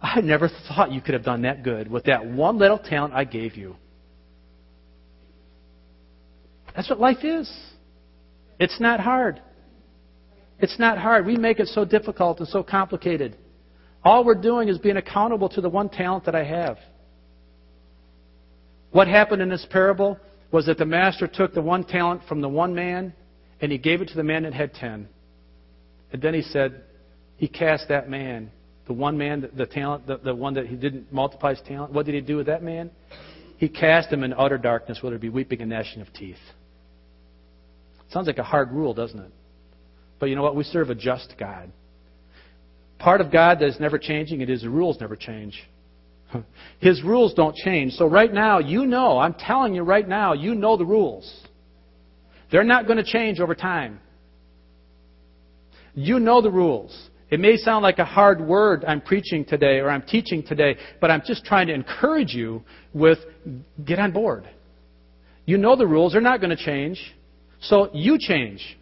I 0.00 0.20
never 0.20 0.48
thought 0.68 0.92
you 0.92 1.00
could 1.00 1.14
have 1.14 1.24
done 1.24 1.42
that 1.42 1.62
good 1.62 1.90
with 1.90 2.04
that 2.04 2.26
one 2.26 2.58
little 2.58 2.78
talent 2.78 3.14
I 3.14 3.24
gave 3.24 3.56
you. 3.56 3.76
That's 6.74 6.90
what 6.90 7.00
life 7.00 7.24
is. 7.24 7.50
It's 8.58 8.80
not 8.80 9.00
hard. 9.00 9.40
It's 10.58 10.78
not 10.78 10.98
hard. 10.98 11.26
We 11.26 11.36
make 11.36 11.60
it 11.60 11.68
so 11.68 11.84
difficult 11.84 12.40
and 12.40 12.48
so 12.48 12.62
complicated. 12.62 13.36
All 14.02 14.24
we're 14.24 14.34
doing 14.34 14.68
is 14.68 14.78
being 14.78 14.96
accountable 14.96 15.48
to 15.50 15.60
the 15.60 15.68
one 15.68 15.88
talent 15.88 16.24
that 16.26 16.34
I 16.34 16.44
have. 16.44 16.78
What 18.94 19.08
happened 19.08 19.42
in 19.42 19.48
this 19.48 19.66
parable 19.70 20.20
was 20.52 20.66
that 20.66 20.78
the 20.78 20.86
master 20.86 21.26
took 21.26 21.52
the 21.52 21.60
one 21.60 21.82
talent 21.82 22.20
from 22.28 22.40
the 22.40 22.48
one 22.48 22.76
man 22.76 23.12
and 23.60 23.72
he 23.72 23.76
gave 23.76 24.00
it 24.00 24.06
to 24.10 24.14
the 24.14 24.22
man 24.22 24.44
that 24.44 24.54
had 24.54 24.72
ten. 24.72 25.08
And 26.12 26.22
then 26.22 26.32
he 26.32 26.42
said, 26.42 26.80
he 27.36 27.48
cast 27.48 27.88
that 27.88 28.08
man, 28.08 28.52
the 28.86 28.92
one 28.92 29.18
man, 29.18 29.50
the, 29.52 29.66
talent, 29.66 30.06
the, 30.06 30.18
the 30.18 30.32
one 30.32 30.54
that 30.54 30.68
he 30.68 30.76
didn't 30.76 31.12
multiply 31.12 31.50
his 31.50 31.60
talent. 31.66 31.92
What 31.92 32.06
did 32.06 32.14
he 32.14 32.20
do 32.20 32.36
with 32.36 32.46
that 32.46 32.62
man? 32.62 32.92
He 33.56 33.68
cast 33.68 34.12
him 34.12 34.22
in 34.22 34.32
utter 34.32 34.58
darkness, 34.58 34.98
where 35.02 35.10
there 35.10 35.18
be 35.18 35.28
weeping 35.28 35.60
and 35.60 35.70
gnashing 35.70 36.00
of 36.00 36.12
teeth. 36.12 36.36
Sounds 38.10 38.28
like 38.28 38.38
a 38.38 38.44
hard 38.44 38.70
rule, 38.70 38.94
doesn't 38.94 39.18
it? 39.18 39.32
But 40.20 40.26
you 40.26 40.36
know 40.36 40.42
what? 40.44 40.54
We 40.54 40.62
serve 40.62 40.90
a 40.90 40.94
just 40.94 41.34
God. 41.36 41.72
Part 43.00 43.20
of 43.20 43.32
God 43.32 43.58
that 43.58 43.66
is 43.66 43.80
never 43.80 43.98
changing, 43.98 44.40
it 44.40 44.50
is 44.50 44.62
the 44.62 44.70
rules 44.70 45.00
never 45.00 45.16
change. 45.16 45.60
His 46.80 47.02
rules 47.02 47.34
don't 47.34 47.54
change. 47.54 47.92
So 47.92 48.06
right 48.06 48.32
now, 48.32 48.58
you 48.58 48.86
know, 48.86 49.18
I'm 49.18 49.34
telling 49.34 49.74
you 49.74 49.82
right 49.82 50.06
now, 50.06 50.32
you 50.32 50.54
know 50.54 50.76
the 50.76 50.84
rules. 50.84 51.42
They're 52.50 52.64
not 52.64 52.86
going 52.86 52.98
to 52.98 53.04
change 53.04 53.40
over 53.40 53.54
time. 53.54 54.00
You 55.94 56.18
know 56.18 56.40
the 56.40 56.50
rules. 56.50 57.10
It 57.30 57.40
may 57.40 57.56
sound 57.56 57.82
like 57.82 57.98
a 57.98 58.04
hard 58.04 58.40
word 58.40 58.84
I'm 58.84 59.00
preaching 59.00 59.44
today 59.44 59.78
or 59.78 59.88
I'm 59.90 60.02
teaching 60.02 60.42
today, 60.42 60.76
but 61.00 61.10
I'm 61.10 61.22
just 61.26 61.44
trying 61.44 61.68
to 61.68 61.74
encourage 61.74 62.34
you 62.34 62.62
with 62.92 63.18
get 63.84 63.98
on 63.98 64.12
board. 64.12 64.48
You 65.46 65.58
know 65.58 65.76
the 65.76 65.86
rules, 65.86 66.12
they're 66.12 66.20
not 66.20 66.40
going 66.40 66.56
to 66.56 66.64
change. 66.64 67.00
So 67.60 67.90
you 67.92 68.18
change. 68.18 68.78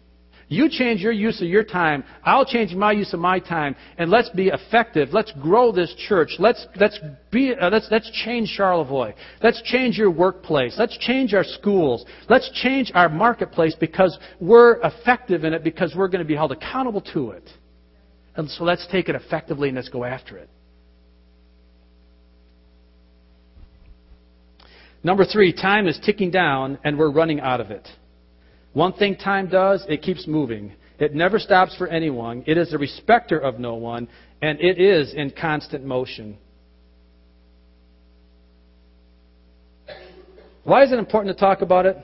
You 0.47 0.69
change 0.69 1.01
your 1.01 1.11
use 1.11 1.41
of 1.41 1.47
your 1.47 1.63
time. 1.63 2.03
I'll 2.23 2.45
change 2.45 2.73
my 2.73 2.91
use 2.91 3.13
of 3.13 3.19
my 3.19 3.39
time. 3.39 3.75
And 3.97 4.11
let's 4.11 4.29
be 4.29 4.49
effective. 4.49 5.09
Let's 5.11 5.31
grow 5.41 5.71
this 5.71 5.93
church. 6.07 6.35
Let's, 6.39 6.65
let's, 6.75 6.99
be, 7.31 7.53
uh, 7.53 7.69
let's, 7.69 7.87
let's 7.89 8.09
change 8.25 8.49
Charlevoix. 8.57 9.13
Let's 9.41 9.61
change 9.63 9.97
your 9.97 10.11
workplace. 10.11 10.75
Let's 10.77 10.97
change 10.99 11.33
our 11.33 11.43
schools. 11.43 12.05
Let's 12.29 12.49
change 12.53 12.91
our 12.93 13.09
marketplace 13.09 13.75
because 13.79 14.17
we're 14.39 14.79
effective 14.81 15.43
in 15.43 15.53
it 15.53 15.63
because 15.63 15.93
we're 15.95 16.09
going 16.09 16.23
to 16.23 16.27
be 16.27 16.35
held 16.35 16.51
accountable 16.51 17.01
to 17.13 17.31
it. 17.31 17.49
And 18.35 18.49
so 18.49 18.63
let's 18.63 18.87
take 18.91 19.09
it 19.09 19.15
effectively 19.15 19.69
and 19.69 19.75
let's 19.75 19.89
go 19.89 20.03
after 20.03 20.37
it. 20.37 20.49
Number 25.03 25.25
three, 25.25 25.51
time 25.51 25.87
is 25.87 25.99
ticking 26.05 26.31
down 26.31 26.79
and 26.83 26.97
we're 26.97 27.11
running 27.11 27.39
out 27.41 27.59
of 27.59 27.71
it. 27.71 27.87
One 28.73 28.93
thing 28.93 29.15
time 29.15 29.47
does, 29.47 29.85
it 29.87 30.01
keeps 30.01 30.27
moving. 30.27 30.73
It 30.99 31.13
never 31.13 31.39
stops 31.39 31.75
for 31.75 31.87
anyone. 31.87 32.43
It 32.47 32.57
is 32.57 32.73
a 32.73 32.77
respecter 32.77 33.39
of 33.39 33.59
no 33.59 33.75
one, 33.75 34.07
and 34.41 34.59
it 34.59 34.79
is 34.79 35.13
in 35.13 35.31
constant 35.31 35.85
motion. 35.85 36.37
Why 40.63 40.83
is 40.83 40.91
it 40.91 40.99
important 40.99 41.35
to 41.35 41.39
talk 41.39 41.61
about 41.61 41.85
it? 41.85 41.97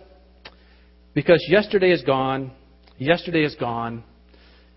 Because 1.13 1.43
yesterday 1.49 1.91
is 1.91 2.01
gone. 2.03 2.51
Yesterday 2.97 3.43
is 3.43 3.55
gone. 3.55 4.03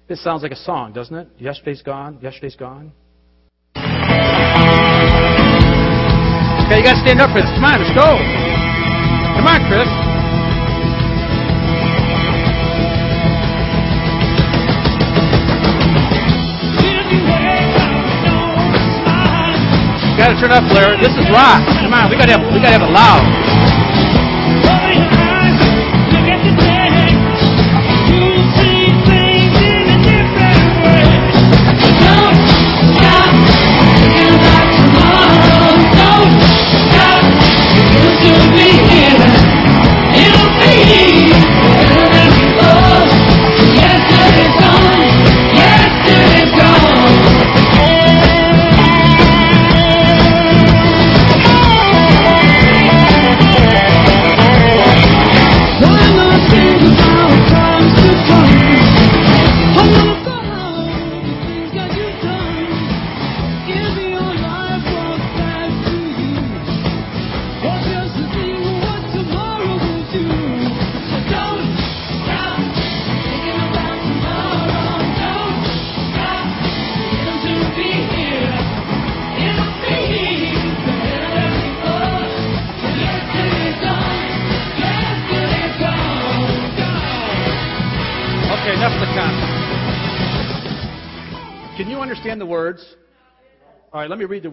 This 0.08 0.22
sounds 0.22 0.42
like 0.42 0.52
a 0.52 0.56
song, 0.56 0.92
doesn't 0.92 1.14
it? 1.14 1.28
Yesterday's 1.38 1.82
gone. 1.82 2.18
Yesterday's 2.22 2.56
gone. 2.56 2.92
Okay, 3.76 3.84
you 6.78 6.84
got 6.84 6.94
to 6.94 7.02
stand 7.04 7.20
up 7.20 7.30
for 7.30 7.40
this. 7.42 7.50
Come 7.50 7.64
on, 7.64 7.80
let's 7.82 7.94
go. 7.96 8.06
Come 9.36 9.46
on, 9.46 9.60
Chris. 9.68 10.11
Got 20.32 20.40
to 20.40 20.48
turn 20.48 20.64
up, 20.64 20.72
Blair. 20.72 20.96
This 20.96 21.12
is 21.12 21.28
rock. 21.28 21.60
Come 21.76 21.92
on, 21.92 22.08
we 22.08 22.16
got 22.16 22.24
to 22.24 22.32
have 22.32 22.54
we 22.54 22.58
got 22.58 22.72
to 22.72 22.80
have 22.80 22.88
it 22.88 22.88
loud. 22.88 23.61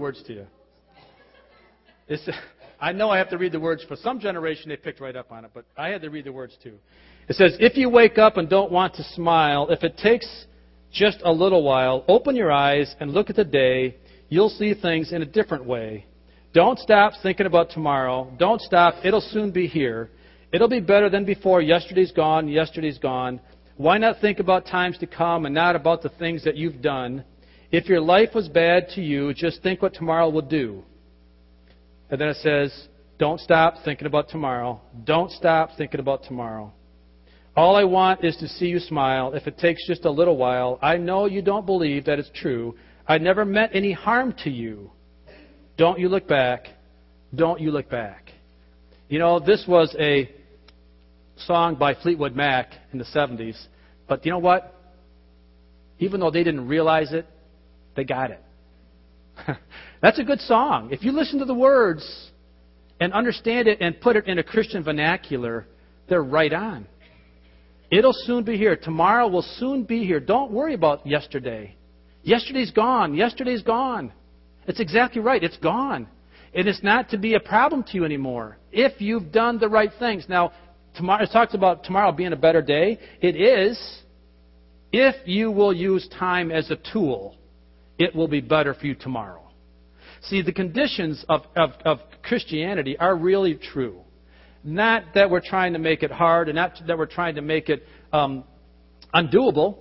Words 0.10 0.24
to 0.24 0.34
you. 0.34 0.48
It's, 2.08 2.28
I 2.80 2.92
know 2.94 3.12
I 3.12 3.20
have 3.20 3.30
to 3.30 3.38
read 3.38 3.52
the 3.52 3.60
words. 3.60 3.84
For 3.88 3.96
some 3.96 4.20
generation, 4.20 4.70
they 4.70 4.76
picked 4.76 5.00
right 5.00 5.16
up 5.16 5.32
on 5.32 5.46
it, 5.46 5.52
but 5.54 5.66
I 5.78 5.90
had 5.90 6.02
to 6.02 6.10
read 6.10 6.26
the 6.26 6.32
words 6.32 6.58
too. 6.64 6.80
It 7.28 7.36
says, 7.36 7.56
If 7.60 7.78
you 7.78 7.92
wake 7.92 8.18
up 8.18 8.38
and 8.38 8.50
don't 8.50 8.72
want 8.72 8.96
to 8.96 9.04
smile, 9.04 9.68
if 9.70 9.84
it 9.84 9.98
takes 9.98 10.28
just 10.92 11.20
a 11.24 11.32
little 11.32 11.62
while, 11.62 12.06
open 12.08 12.36
your 12.36 12.52
eyes 12.52 12.96
and 13.00 13.12
look 13.12 13.30
at 13.30 13.36
the 13.36 13.44
day. 13.44 13.98
You'll 14.30 14.50
see 14.50 14.74
things 14.74 15.12
in 15.12 15.22
a 15.22 15.26
different 15.26 15.66
way. 15.66 16.08
Don't 16.56 16.80
stop 16.80 17.14
thinking 17.22 17.46
about 17.46 17.70
tomorrow. 17.70 18.34
Don't 18.40 18.62
stop. 18.62 18.96
It'll 19.04 19.22
soon 19.22 19.52
be 19.52 19.68
here. 19.68 20.10
It'll 20.52 20.68
be 20.68 20.80
better 20.80 21.08
than 21.08 21.24
before. 21.24 21.62
Yesterday's 21.62 22.12
gone. 22.12 22.48
Yesterday's 22.48 22.98
gone. 22.98 23.40
Why 23.78 24.00
not 24.00 24.20
think 24.22 24.40
about 24.40 24.66
times 24.66 24.98
to 24.98 25.06
come 25.06 25.46
and 25.46 25.54
not 25.54 25.76
about 25.76 26.02
the 26.02 26.10
things 26.10 26.44
that 26.46 26.56
you've 26.56 26.82
done? 26.82 27.24
If 27.72 27.88
your 27.88 28.02
life 28.02 28.30
was 28.34 28.48
bad 28.48 28.90
to 28.96 29.02
you, 29.02 29.34
just 29.34 29.62
think 29.62 29.82
what 29.82 29.94
tomorrow 29.94 30.30
will 30.30 30.42
do. 30.42 30.84
And 32.10 32.20
then 32.20 32.30
it 32.30 32.38
says, 32.38 32.88
don't 33.20 33.40
stop 33.40 33.76
thinking 33.86 34.08
about 34.08 34.30
tomorrow. 34.30 34.82
Don't 35.04 35.32
stop 35.32 35.72
thinking 35.78 36.00
about 36.00 36.24
tomorrow. 36.24 36.74
All 37.56 37.76
I 37.76 37.84
want 37.84 38.24
is 38.24 38.36
to 38.38 38.48
see 38.48 38.68
you 38.68 38.80
smile. 38.80 39.34
If 39.34 39.46
it 39.46 39.58
takes 39.58 39.86
just 39.86 40.06
a 40.06 40.12
little 40.12 40.38
while, 40.38 40.80
I 40.82 40.98
know 40.98 41.26
you 41.26 41.42
don't 41.42 41.66
believe 41.66 42.06
that 42.06 42.18
it's 42.18 42.32
true. 42.34 42.76
I 43.08 43.18
never 43.18 43.44
meant 43.44 43.72
any 43.76 43.92
harm 43.92 44.34
to 44.44 44.50
you. 44.50 44.92
Don't 45.78 46.00
you 46.00 46.10
look 46.10 46.28
back. 46.28 46.68
Don't 47.36 47.60
you 47.60 47.72
look 47.72 47.90
back. 47.90 48.32
You 49.10 49.20
know, 49.20 49.40
this 49.40 49.66
was 49.68 49.96
a 50.00 50.30
song 51.36 51.76
by 51.76 51.96
Fleetwood 51.96 52.36
Mac 52.36 52.72
in 52.94 53.00
the 53.00 53.06
70s. 53.06 53.60
But 54.08 54.26
you 54.26 54.32
know 54.32 54.40
what? 54.40 54.74
Even 56.00 56.20
though 56.20 56.32
they 56.32 56.44
didn't 56.44 56.68
realize 56.68 57.12
it, 57.12 57.26
they 58.00 58.06
got 58.06 58.32
it. 58.32 58.42
That's 60.02 60.20
a 60.20 60.24
good 60.24 60.40
song. 60.40 60.90
If 60.90 61.04
you 61.04 61.12
listen 61.12 61.38
to 61.40 61.46
the 61.46 61.54
words 61.54 62.32
and 63.02 63.12
understand 63.12 63.68
it 63.68 63.82
and 63.82 64.00
put 64.00 64.16
it 64.16 64.26
in 64.26 64.40
a 64.40 64.44
Christian 64.44 64.86
vernacular, 64.86 65.68
they're 66.08 66.24
right 66.24 66.54
on. 66.54 66.88
It'll 67.92 68.14
soon 68.14 68.46
be 68.46 68.56
here. 68.56 68.78
Tomorrow 68.78 69.28
will 69.28 69.46
soon 69.58 69.84
be 69.84 70.06
here. 70.06 70.22
Don't 70.22 70.52
worry 70.52 70.76
about 70.76 71.06
yesterday. 71.06 71.76
Yesterday's 72.24 72.72
gone. 72.72 73.16
Yesterday's 73.16 73.64
gone. 73.64 74.14
It's 74.66 74.80
exactly 74.80 75.22
right. 75.22 75.44
It's 75.44 75.58
gone. 75.58 76.08
And 76.54 76.70
it's 76.70 76.82
not 76.82 77.10
to 77.10 77.18
be 77.18 77.34
a 77.34 77.40
problem 77.42 77.84
to 77.84 77.96
you 77.96 78.06
anymore 78.06 78.58
if 78.72 79.02
you've 79.02 79.34
done 79.34 79.60
the 79.60 79.68
right 79.68 79.92
things. 80.00 80.26
Now, 80.30 80.54
tomorrow, 80.96 81.24
it 81.24 81.32
talks 81.34 81.54
about 81.54 81.84
tomorrow 81.84 82.14
being 82.14 82.32
a 82.32 82.38
better 82.38 82.62
day. 82.62 82.98
It 83.20 83.36
is 83.36 83.78
if 84.92 85.16
you 85.28 85.52
will 85.52 85.74
use 85.74 86.08
time 86.18 86.52
as 86.52 86.72
a 86.72 86.78
tool, 86.92 87.36
it 88.00 88.16
will 88.16 88.28
be 88.28 88.42
better 88.42 88.74
for 88.74 88.88
you 88.88 88.96
tomorrow. 88.96 89.44
See, 90.22 90.42
the 90.42 90.52
conditions 90.52 91.24
of, 91.30 91.42
of, 91.56 91.72
of 91.86 92.00
Christianity 92.24 92.98
are 92.98 93.16
really 93.16 93.56
true. 93.56 94.02
Not 94.64 95.04
that 95.16 95.30
we're 95.30 95.42
trying 95.42 95.74
to 95.74 95.80
make 95.80 96.04
it 96.04 96.12
hard 96.12 96.50
and 96.50 96.56
not 96.56 96.80
that 96.88 96.98
we're 96.98 97.06
trying 97.06 97.36
to 97.36 97.42
make 97.42 97.70
it 97.70 97.84
um, 98.12 98.44
undoable, 99.14 99.78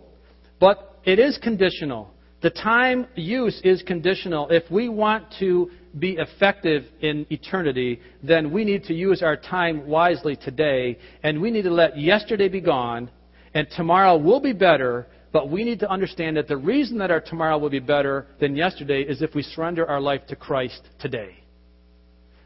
but 0.61 1.01
it 1.05 1.19
is 1.19 1.39
conditional. 1.43 2.11
The 2.41 2.51
time 2.51 3.09
use 3.17 3.61
is 3.65 3.83
conditional. 3.83 4.49
If 4.51 4.71
we 4.71 4.89
want 4.89 5.25
to 5.41 5.71
be 5.99 6.19
effective 6.19 6.85
in 7.01 7.27
eternity, 7.31 8.01
then 8.23 8.53
we 8.53 8.65
need 8.65 8.85
to 8.85 8.95
use 8.95 9.23
our 9.23 9.37
time 9.37 9.89
wisely 9.89 10.37
today, 10.37 10.99
and 11.25 11.41
we 11.41 11.51
need 11.51 11.63
to 11.63 11.73
let 11.73 11.99
yesterday 11.99 12.49
be 12.49 12.61
gone, 12.61 13.11
and 13.55 13.67
tomorrow 13.77 14.17
will 14.17 14.41
be 14.41 14.53
better, 14.53 15.09
but 15.33 15.51
we 15.51 15.64
need 15.64 15.81
to 15.81 15.91
understand 15.91 16.37
that 16.37 16.49
the 16.49 16.57
reason 16.57 16.99
that 16.99 17.11
our 17.11 17.21
tomorrow 17.21 17.59
will 17.59 17.71
be 17.71 17.81
better 17.81 18.27
than 18.41 18.57
yesterday 18.57 19.03
is 19.03 19.23
if 19.23 19.35
we 19.35 19.43
surrender 19.43 19.87
our 19.88 20.01
life 20.01 20.27
to 20.29 20.37
Christ 20.37 20.88
today. 20.99 21.37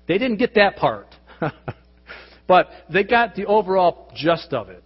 They 0.08 0.18
didn't 0.18 0.38
get 0.38 0.54
that 0.54 0.76
part. 0.76 1.14
but 2.48 2.68
they 2.92 3.04
got 3.04 3.34
the 3.34 3.46
overall 3.46 4.12
gist 4.14 4.52
of 4.52 4.68
it. 4.68 4.84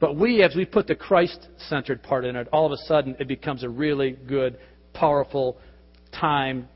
But 0.00 0.16
we, 0.16 0.42
as 0.42 0.56
we 0.56 0.64
put 0.64 0.86
the 0.88 0.96
Christ 0.96 1.48
centered 1.68 2.02
part 2.02 2.24
in 2.24 2.34
it, 2.34 2.48
all 2.52 2.66
of 2.66 2.72
a 2.72 2.76
sudden 2.88 3.14
it 3.20 3.28
becomes 3.28 3.62
a 3.62 3.68
really 3.68 4.12
good, 4.26 4.58
powerful 4.94 5.58
time, 6.12 6.68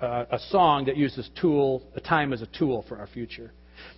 uh, 0.00 0.24
a 0.30 0.38
song 0.38 0.86
that 0.86 0.96
uses 0.96 1.28
tool, 1.38 1.82
a 1.94 2.00
time 2.00 2.32
as 2.32 2.40
a 2.42 2.46
tool 2.46 2.84
for 2.88 2.96
our 2.98 3.06
future. 3.06 3.52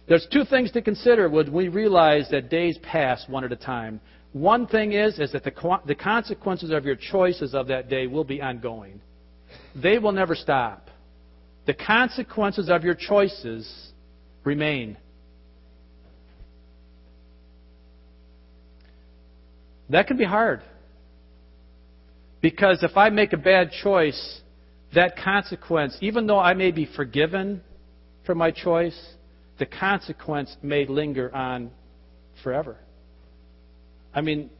There's 0.08 0.26
two 0.32 0.44
things 0.44 0.72
to 0.72 0.82
consider 0.82 1.28
when 1.28 1.52
we 1.52 1.68
realize 1.68 2.28
that 2.30 2.50
days 2.50 2.78
pass 2.82 3.24
one 3.28 3.44
at 3.44 3.52
a 3.52 3.56
time. 3.56 4.00
One 4.32 4.66
thing 4.66 4.92
is, 4.92 5.18
is 5.18 5.32
that 5.32 5.44
the, 5.44 5.78
the 5.86 5.94
consequences 5.94 6.70
of 6.70 6.84
your 6.84 6.96
choices 6.96 7.54
of 7.54 7.68
that 7.68 7.88
day 7.88 8.06
will 8.06 8.24
be 8.24 8.40
ongoing. 8.40 9.00
They 9.74 9.98
will 9.98 10.12
never 10.12 10.34
stop. 10.34 10.88
The 11.66 11.74
consequences 11.74 12.70
of 12.70 12.82
your 12.82 12.94
choices 12.94 13.92
remain. 14.44 14.96
That 19.90 20.06
can 20.06 20.16
be 20.16 20.24
hard. 20.24 20.62
Because 22.40 22.82
if 22.82 22.96
I 22.96 23.10
make 23.10 23.34
a 23.34 23.36
bad 23.36 23.70
choice, 23.82 24.40
that 24.94 25.16
consequence, 25.16 25.96
even 26.00 26.26
though 26.26 26.38
I 26.38 26.54
may 26.54 26.70
be 26.70 26.88
forgiven 26.96 27.60
for 28.24 28.34
my 28.34 28.50
choice, 28.50 28.98
the 29.58 29.66
consequence 29.66 30.56
may 30.62 30.86
linger 30.86 31.32
on 31.34 31.70
forever. 32.42 32.78
I 34.14 34.20
mean, 34.20 34.50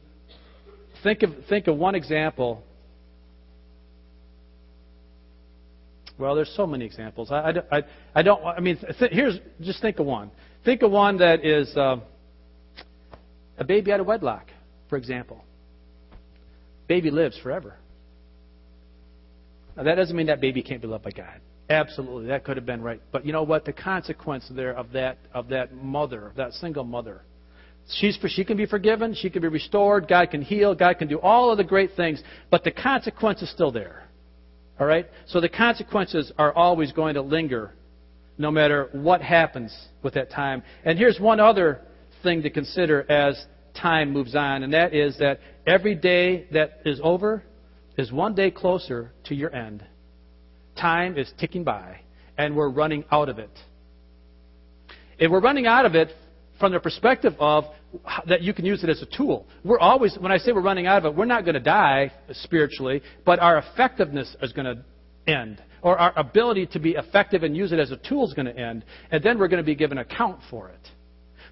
think 1.03 1.23
of, 1.23 1.31
think 1.49 1.67
of 1.67 1.77
one 1.77 1.95
example. 1.95 2.63
Well, 6.17 6.35
there's 6.35 6.53
so 6.55 6.67
many 6.67 6.85
examples. 6.85 7.31
I, 7.31 7.53
I, 7.71 7.83
I 8.15 8.21
don't. 8.21 8.43
I 8.45 8.59
mean, 8.59 8.77
th- 8.99 9.11
here's 9.11 9.39
just 9.61 9.81
think 9.81 9.99
of 9.99 10.05
one. 10.05 10.31
Think 10.63 10.83
of 10.83 10.91
one 10.91 11.17
that 11.17 11.43
is 11.43 11.75
uh, 11.75 11.97
a 13.57 13.63
baby 13.63 13.91
out 13.91 13.99
of 13.99 14.05
wedlock, 14.05 14.47
for 14.89 14.97
example. 14.97 15.43
Baby 16.87 17.09
lives 17.09 17.37
forever. 17.41 17.75
Now, 19.75 19.83
that 19.83 19.95
doesn't 19.95 20.15
mean 20.15 20.27
that 20.27 20.39
baby 20.39 20.61
can't 20.61 20.81
be 20.81 20.87
loved 20.87 21.03
by 21.03 21.11
God. 21.11 21.41
Absolutely, 21.69 22.27
that 22.27 22.43
could 22.43 22.57
have 22.57 22.65
been 22.65 22.81
right. 22.81 23.01
But 23.11 23.25
you 23.25 23.31
know 23.31 23.43
what? 23.43 23.65
The 23.65 23.73
consequence 23.73 24.45
there 24.51 24.75
of 24.75 24.91
that 24.91 25.17
of 25.33 25.47
that 25.49 25.73
mother, 25.73 26.27
of 26.27 26.35
that 26.35 26.53
single 26.53 26.83
mother, 26.83 27.23
She's, 27.89 28.17
she 28.27 28.45
can 28.45 28.57
be 28.57 28.65
forgiven. 28.65 29.13
She 29.13 29.29
can 29.29 29.41
be 29.41 29.47
restored. 29.47 30.07
God 30.07 30.31
can 30.31 30.41
heal. 30.41 30.73
God 30.73 30.97
can 30.97 31.07
do 31.07 31.19
all 31.19 31.51
of 31.51 31.57
the 31.57 31.63
great 31.63 31.91
things. 31.95 32.23
But 32.49 32.63
the 32.63 32.71
consequence 32.71 33.41
is 33.41 33.51
still 33.51 33.71
there. 33.71 34.07
All 34.79 34.87
right? 34.87 35.07
So 35.27 35.41
the 35.41 35.49
consequences 35.49 36.31
are 36.37 36.53
always 36.53 36.91
going 36.91 37.15
to 37.15 37.21
linger 37.21 37.73
no 38.37 38.49
matter 38.49 38.89
what 38.93 39.21
happens 39.21 39.75
with 40.01 40.15
that 40.15 40.31
time. 40.31 40.63
And 40.85 40.97
here's 40.97 41.19
one 41.19 41.39
other 41.39 41.81
thing 42.23 42.41
to 42.43 42.49
consider 42.49 43.09
as 43.11 43.45
time 43.79 44.11
moves 44.11 44.35
on, 44.35 44.63
and 44.63 44.73
that 44.73 44.93
is 44.93 45.17
that 45.19 45.39
every 45.67 45.95
day 45.95 46.47
that 46.51 46.81
is 46.85 46.99
over 47.03 47.43
is 47.97 48.11
one 48.11 48.33
day 48.33 48.49
closer 48.49 49.11
to 49.25 49.35
your 49.35 49.53
end. 49.53 49.85
Time 50.79 51.17
is 51.17 51.31
ticking 51.39 51.63
by, 51.63 51.99
and 52.37 52.55
we're 52.55 52.69
running 52.69 53.05
out 53.11 53.29
of 53.29 53.39
it. 53.39 53.51
If 55.19 55.29
we're 55.29 55.41
running 55.41 55.67
out 55.67 55.85
of 55.85 55.95
it 55.95 56.09
from 56.59 56.71
the 56.71 56.79
perspective 56.79 57.33
of 57.39 57.65
that 58.27 58.41
you 58.41 58.53
can 58.53 58.65
use 58.65 58.83
it 58.83 58.89
as 58.89 59.01
a 59.01 59.17
tool. 59.17 59.47
We're 59.63 59.79
always, 59.79 60.17
when 60.19 60.31
I 60.31 60.37
say 60.37 60.51
we're 60.51 60.61
running 60.61 60.87
out 60.87 60.99
of 60.99 61.05
it, 61.05 61.17
we're 61.17 61.25
not 61.25 61.43
going 61.45 61.55
to 61.55 61.59
die 61.59 62.11
spiritually, 62.31 63.01
but 63.25 63.39
our 63.39 63.57
effectiveness 63.57 64.35
is 64.41 64.51
going 64.53 64.65
to 64.65 65.31
end. 65.31 65.61
Or 65.81 65.97
our 65.97 66.13
ability 66.17 66.67
to 66.67 66.79
be 66.79 66.91
effective 66.91 67.43
and 67.43 67.55
use 67.55 67.71
it 67.71 67.79
as 67.79 67.91
a 67.91 67.97
tool 67.97 68.25
is 68.25 68.33
going 68.33 68.45
to 68.45 68.57
end. 68.57 68.85
And 69.11 69.23
then 69.23 69.37
we're 69.37 69.49
going 69.49 69.61
to 69.61 69.65
be 69.65 69.75
given 69.75 69.97
account 69.97 70.39
for 70.49 70.69
it. 70.69 70.79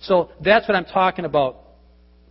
So 0.02 0.32
that's 0.44 0.68
what 0.68 0.76
I'm 0.76 0.86
talking 0.86 1.26
about. 1.26 1.58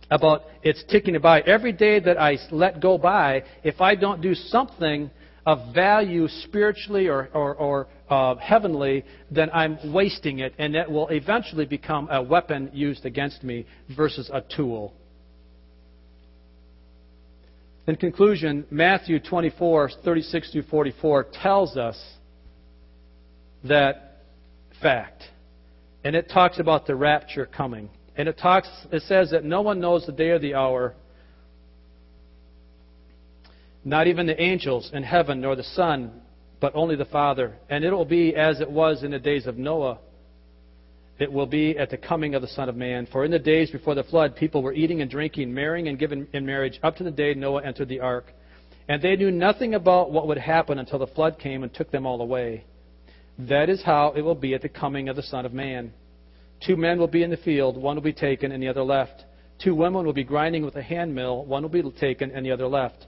About 0.09 0.43
it's 0.61 0.83
ticking 0.89 1.17
by. 1.21 1.39
Every 1.41 1.71
day 1.71 1.99
that 2.01 2.19
I 2.19 2.37
let 2.51 2.81
go 2.81 2.97
by, 2.97 3.43
if 3.63 3.79
I 3.79 3.95
don't 3.95 4.21
do 4.21 4.35
something 4.35 5.09
of 5.45 5.73
value 5.73 6.27
spiritually 6.43 7.07
or, 7.07 7.29
or, 7.33 7.55
or 7.55 7.87
uh, 8.09 8.35
heavenly, 8.35 9.03
then 9.29 9.49
I'm 9.51 9.91
wasting 9.91 10.39
it, 10.39 10.53
and 10.57 10.75
it 10.75 10.89
will 10.89 11.07
eventually 11.07 11.65
become 11.65 12.09
a 12.11 12.21
weapon 12.21 12.69
used 12.73 13.05
against 13.05 13.43
me 13.43 13.65
versus 13.95 14.29
a 14.31 14.41
tool. 14.55 14.93
In 17.87 17.95
conclusion, 17.95 18.65
Matthew 18.69 19.19
24, 19.19 19.89
36 20.03 20.51
through 20.51 20.63
44 20.63 21.27
tells 21.41 21.77
us 21.77 21.99
that 23.63 24.23
fact. 24.81 25.23
And 26.03 26.15
it 26.15 26.29
talks 26.29 26.59
about 26.59 26.85
the 26.85 26.95
rapture 26.95 27.45
coming. 27.45 27.89
And 28.15 28.27
it 28.27 28.37
talks 28.37 28.67
it 28.91 29.03
says 29.03 29.31
that 29.31 29.43
no 29.43 29.61
one 29.61 29.79
knows 29.79 30.05
the 30.05 30.11
day 30.11 30.29
or 30.29 30.39
the 30.39 30.55
hour, 30.55 30.95
not 33.83 34.07
even 34.07 34.27
the 34.27 34.39
angels 34.39 34.91
in 34.93 35.03
heaven, 35.03 35.41
nor 35.41 35.55
the 35.55 35.63
Son, 35.63 36.21
but 36.59 36.75
only 36.75 36.95
the 36.95 37.05
Father. 37.05 37.55
And 37.69 37.83
it 37.83 37.91
will 37.91 38.05
be 38.05 38.35
as 38.35 38.61
it 38.61 38.69
was 38.69 39.03
in 39.03 39.11
the 39.11 39.19
days 39.19 39.47
of 39.47 39.57
Noah. 39.57 39.99
It 41.19 41.31
will 41.31 41.45
be 41.45 41.77
at 41.77 41.89
the 41.89 41.97
coming 41.97 42.35
of 42.35 42.41
the 42.41 42.47
Son 42.47 42.69
of 42.69 42.75
Man. 42.75 43.07
For 43.11 43.25
in 43.25 43.31
the 43.31 43.39
days 43.39 43.69
before 43.69 43.95
the 43.95 44.03
flood, 44.03 44.35
people 44.35 44.63
were 44.63 44.73
eating 44.73 45.01
and 45.01 45.09
drinking, 45.09 45.53
marrying 45.53 45.87
and 45.87 45.99
giving 45.99 46.27
in 46.33 46.45
marriage, 46.45 46.79
up 46.83 46.95
to 46.97 47.03
the 47.03 47.11
day 47.11 47.33
Noah 47.33 47.63
entered 47.63 47.89
the 47.89 47.99
ark. 47.99 48.25
And 48.87 49.01
they 49.01 49.15
knew 49.15 49.31
nothing 49.31 49.75
about 49.75 50.11
what 50.11 50.27
would 50.27 50.37
happen 50.37 50.79
until 50.79 50.99
the 50.99 51.07
flood 51.07 51.37
came 51.39 51.63
and 51.63 51.73
took 51.73 51.91
them 51.91 52.05
all 52.05 52.21
away. 52.21 52.65
That 53.37 53.69
is 53.69 53.81
how 53.83 54.13
it 54.15 54.21
will 54.21 54.35
be 54.35 54.53
at 54.53 54.61
the 54.61 54.69
coming 54.69 55.09
of 55.09 55.15
the 55.15 55.23
Son 55.23 55.45
of 55.45 55.53
Man. 55.53 55.93
Two 56.65 56.75
men 56.75 56.99
will 56.99 57.07
be 57.07 57.23
in 57.23 57.31
the 57.31 57.37
field, 57.37 57.77
one 57.77 57.95
will 57.95 58.03
be 58.03 58.13
taken 58.13 58.51
and 58.51 58.61
the 58.61 58.67
other 58.67 58.83
left. 58.83 59.25
Two 59.63 59.75
women 59.75 60.05
will 60.05 60.13
be 60.13 60.23
grinding 60.23 60.65
with 60.65 60.75
a 60.75 60.81
handmill, 60.81 61.45
one 61.45 61.63
will 61.63 61.69
be 61.69 61.83
taken 61.99 62.31
and 62.31 62.45
the 62.45 62.51
other 62.51 62.67
left. 62.67 63.07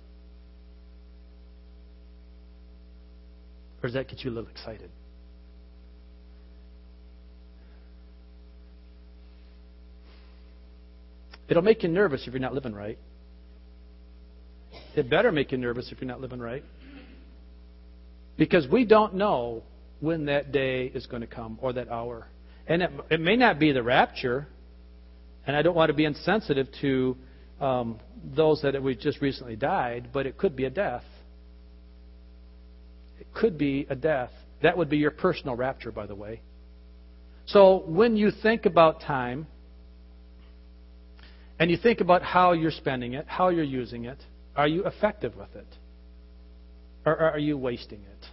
Or 3.81 3.87
does 3.87 3.93
that 3.93 4.07
get 4.07 4.23
you 4.23 4.31
a 4.31 4.33
little 4.33 4.49
excited? 4.49 4.89
It'll 11.49 11.63
make 11.63 11.83
you 11.83 11.89
nervous 11.89 12.25
if 12.27 12.33
you're 12.33 12.39
not 12.39 12.53
living 12.53 12.73
right. 12.73 12.97
It 14.95 15.09
better 15.09 15.31
make 15.31 15.51
you 15.51 15.57
nervous 15.57 15.91
if 15.91 15.99
you're 15.99 16.07
not 16.07 16.21
living 16.21 16.39
right. 16.39 16.63
Because 18.37 18.67
we 18.67 18.85
don't 18.85 19.15
know 19.15 19.63
when 19.99 20.25
that 20.25 20.51
day 20.51 20.85
is 20.85 21.05
going 21.07 21.21
to 21.21 21.27
come 21.27 21.59
or 21.61 21.73
that 21.73 21.89
hour. 21.89 22.27
And 22.67 22.81
it, 22.81 22.91
it 23.09 23.19
may 23.19 23.35
not 23.35 23.59
be 23.59 23.71
the 23.71 23.83
rapture. 23.83 24.47
And 25.45 25.55
I 25.55 25.61
don't 25.61 25.75
want 25.75 25.89
to 25.89 25.93
be 25.93 26.05
insensitive 26.05 26.67
to 26.81 27.17
um, 27.59 27.99
those 28.23 28.61
that 28.61 28.81
we 28.81 28.95
just 28.95 29.21
recently 29.21 29.55
died, 29.55 30.09
but 30.13 30.25
it 30.25 30.37
could 30.37 30.55
be 30.55 30.65
a 30.65 30.69
death. 30.69 31.03
Could 33.33 33.57
be 33.57 33.87
a 33.89 33.95
death. 33.95 34.31
That 34.61 34.77
would 34.77 34.89
be 34.89 34.97
your 34.97 35.11
personal 35.11 35.55
rapture, 35.55 35.91
by 35.91 36.05
the 36.05 36.15
way. 36.15 36.41
So 37.45 37.83
when 37.85 38.15
you 38.15 38.31
think 38.31 38.65
about 38.65 39.01
time, 39.01 39.47
and 41.59 41.69
you 41.69 41.77
think 41.77 42.01
about 42.01 42.23
how 42.23 42.53
you're 42.53 42.71
spending 42.71 43.13
it, 43.13 43.27
how 43.27 43.49
you're 43.49 43.63
using 43.63 44.05
it, 44.05 44.17
are 44.55 44.67
you 44.67 44.85
effective 44.85 45.35
with 45.35 45.55
it? 45.55 45.67
Or 47.05 47.15
are 47.17 47.39
you 47.39 47.57
wasting 47.57 47.99
it? 47.99 48.25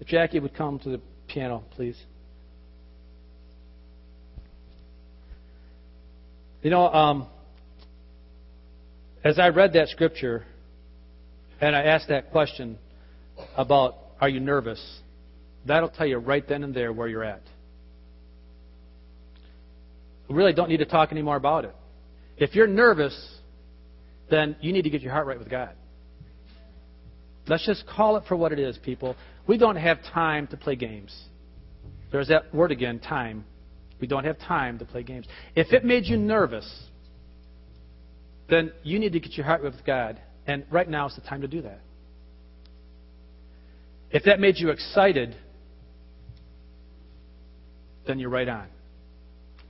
If 0.00 0.06
Jackie 0.06 0.40
would 0.40 0.54
come 0.54 0.78
to 0.80 0.90
the 0.90 1.00
piano, 1.26 1.64
please. 1.70 1.96
You 6.62 6.70
know, 6.70 6.92
um, 6.92 7.26
as 9.24 9.38
I 9.38 9.48
read 9.48 9.72
that 9.72 9.88
scripture 9.88 10.44
and 11.60 11.74
I 11.74 11.82
asked 11.84 12.08
that 12.08 12.30
question 12.30 12.78
about 13.56 13.96
are 14.20 14.28
you 14.28 14.40
nervous, 14.40 14.82
that'll 15.66 15.88
tell 15.88 16.06
you 16.06 16.18
right 16.18 16.46
then 16.48 16.64
and 16.64 16.74
there 16.74 16.92
where 16.92 17.08
you're 17.08 17.24
at. 17.24 17.42
We 20.28 20.34
really 20.34 20.52
don't 20.52 20.68
need 20.68 20.78
to 20.78 20.84
talk 20.84 21.12
anymore 21.12 21.36
about 21.36 21.64
it. 21.64 21.74
If 22.36 22.54
you're 22.54 22.66
nervous, 22.66 23.16
then 24.30 24.56
you 24.60 24.72
need 24.72 24.82
to 24.82 24.90
get 24.90 25.02
your 25.02 25.12
heart 25.12 25.26
right 25.26 25.38
with 25.38 25.50
God. 25.50 25.70
Let's 27.46 27.64
just 27.64 27.86
call 27.86 28.16
it 28.16 28.24
for 28.28 28.36
what 28.36 28.52
it 28.52 28.58
is, 28.58 28.78
people. 28.78 29.16
We 29.46 29.56
don't 29.56 29.76
have 29.76 29.98
time 30.12 30.46
to 30.48 30.56
play 30.56 30.76
games. 30.76 31.16
There's 32.12 32.28
that 32.28 32.54
word 32.54 32.70
again, 32.70 32.98
time. 32.98 33.44
We 34.00 34.06
don't 34.06 34.24
have 34.24 34.38
time 34.38 34.78
to 34.78 34.84
play 34.84 35.02
games. 35.02 35.26
If 35.56 35.72
it 35.72 35.84
made 35.84 36.04
you 36.04 36.16
nervous, 36.16 36.68
then 38.50 38.72
you 38.82 38.98
need 38.98 39.12
to 39.12 39.20
get 39.20 39.32
your 39.32 39.46
heart 39.46 39.62
right 39.62 39.72
with 39.72 39.84
God. 39.84 40.20
And 40.48 40.64
right 40.70 40.88
now 40.88 41.06
is 41.06 41.14
the 41.14 41.20
time 41.20 41.42
to 41.42 41.48
do 41.48 41.62
that. 41.62 41.80
If 44.10 44.24
that 44.24 44.40
made 44.40 44.56
you 44.56 44.70
excited, 44.70 45.36
then 48.06 48.18
you're 48.18 48.30
right 48.30 48.48
on. 48.48 48.66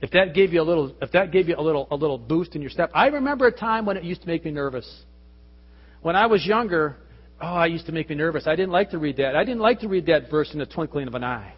If 0.01 0.11
that 0.11 0.33
gave 0.33 0.53
you 0.53 0.61
a 0.61 0.63
little, 0.63 0.95
if 1.01 1.11
that 1.11 1.33
gave 1.33 1.49
you 1.49 1.55
a 1.57 1.61
little, 1.61 1.89
a 1.91 1.95
little 1.95 2.17
boost 2.17 2.55
in 2.55 2.61
your 2.61 2.71
step, 2.71 2.89
I 2.95 3.07
remember 3.07 3.47
a 3.47 3.51
time 3.51 3.85
when 3.85 3.97
it 3.97 4.05
used 4.05 4.21
to 4.21 4.27
make 4.27 4.45
me 4.45 4.51
nervous. 4.51 4.89
When 6.01 6.15
I 6.15 6.27
was 6.27 6.45
younger, 6.45 6.95
oh, 7.41 7.59
it 7.59 7.71
used 7.71 7.87
to 7.87 7.91
make 7.91 8.09
me 8.09 8.15
nervous. 8.15 8.47
I 8.47 8.55
didn't 8.55 8.71
like 8.71 8.91
to 8.91 8.97
read 8.97 9.17
that. 9.17 9.35
I 9.35 9.43
didn't 9.43 9.59
like 9.59 9.81
to 9.81 9.89
read 9.89 10.05
that 10.05 10.31
verse 10.31 10.53
in 10.53 10.59
the 10.59 10.65
twinkling 10.65 11.09
of 11.09 11.15
an 11.15 11.25
eye. 11.25 11.53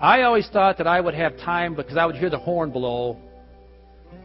I 0.00 0.22
always 0.22 0.48
thought 0.50 0.78
that 0.78 0.86
I 0.86 0.98
would 0.98 1.14
have 1.14 1.36
time 1.36 1.74
because 1.74 1.98
I 1.98 2.06
would 2.06 2.16
hear 2.16 2.30
the 2.30 2.38
horn 2.38 2.70
blow. 2.70 3.18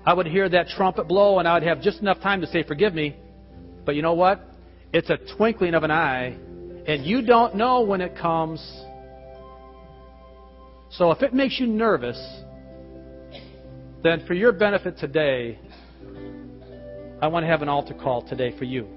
I 0.05 0.13
would 0.13 0.27
hear 0.27 0.47
that 0.47 0.69
trumpet 0.69 1.09
blow, 1.09 1.39
and 1.39 1.47
I 1.47 1.55
would 1.55 1.63
have 1.63 1.81
just 1.81 1.99
enough 1.99 2.21
time 2.21 2.39
to 2.39 2.47
say, 2.47 2.63
Forgive 2.63 2.93
me. 2.93 3.17
But 3.85 3.95
you 3.95 4.01
know 4.01 4.13
what? 4.13 4.41
It's 4.93 5.09
a 5.09 5.17
twinkling 5.35 5.73
of 5.73 5.83
an 5.83 5.91
eye, 5.91 6.37
and 6.87 7.05
you 7.05 7.21
don't 7.21 7.55
know 7.55 7.81
when 7.81 8.01
it 8.01 8.15
comes. 8.17 8.59
So 10.91 11.11
if 11.11 11.23
it 11.23 11.33
makes 11.33 11.59
you 11.59 11.65
nervous, 11.65 12.19
then 14.03 14.25
for 14.27 14.33
your 14.33 14.51
benefit 14.51 14.97
today, 14.97 15.57
I 17.21 17.27
want 17.27 17.43
to 17.43 17.47
have 17.47 17.61
an 17.61 17.69
altar 17.69 17.93
call 17.93 18.21
today 18.21 18.55
for 18.57 18.65
you. 18.65 18.87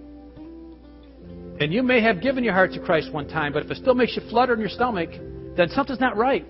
And 1.60 1.72
you 1.72 1.82
may 1.82 2.02
have 2.02 2.20
given 2.20 2.44
your 2.44 2.52
heart 2.52 2.72
to 2.72 2.80
Christ 2.80 3.12
one 3.12 3.28
time, 3.28 3.52
but 3.52 3.64
if 3.64 3.70
it 3.70 3.78
still 3.78 3.94
makes 3.94 4.14
you 4.16 4.22
flutter 4.28 4.52
in 4.52 4.60
your 4.60 4.68
stomach, 4.68 5.10
then 5.56 5.70
something's 5.70 6.00
not 6.00 6.16
right. 6.16 6.44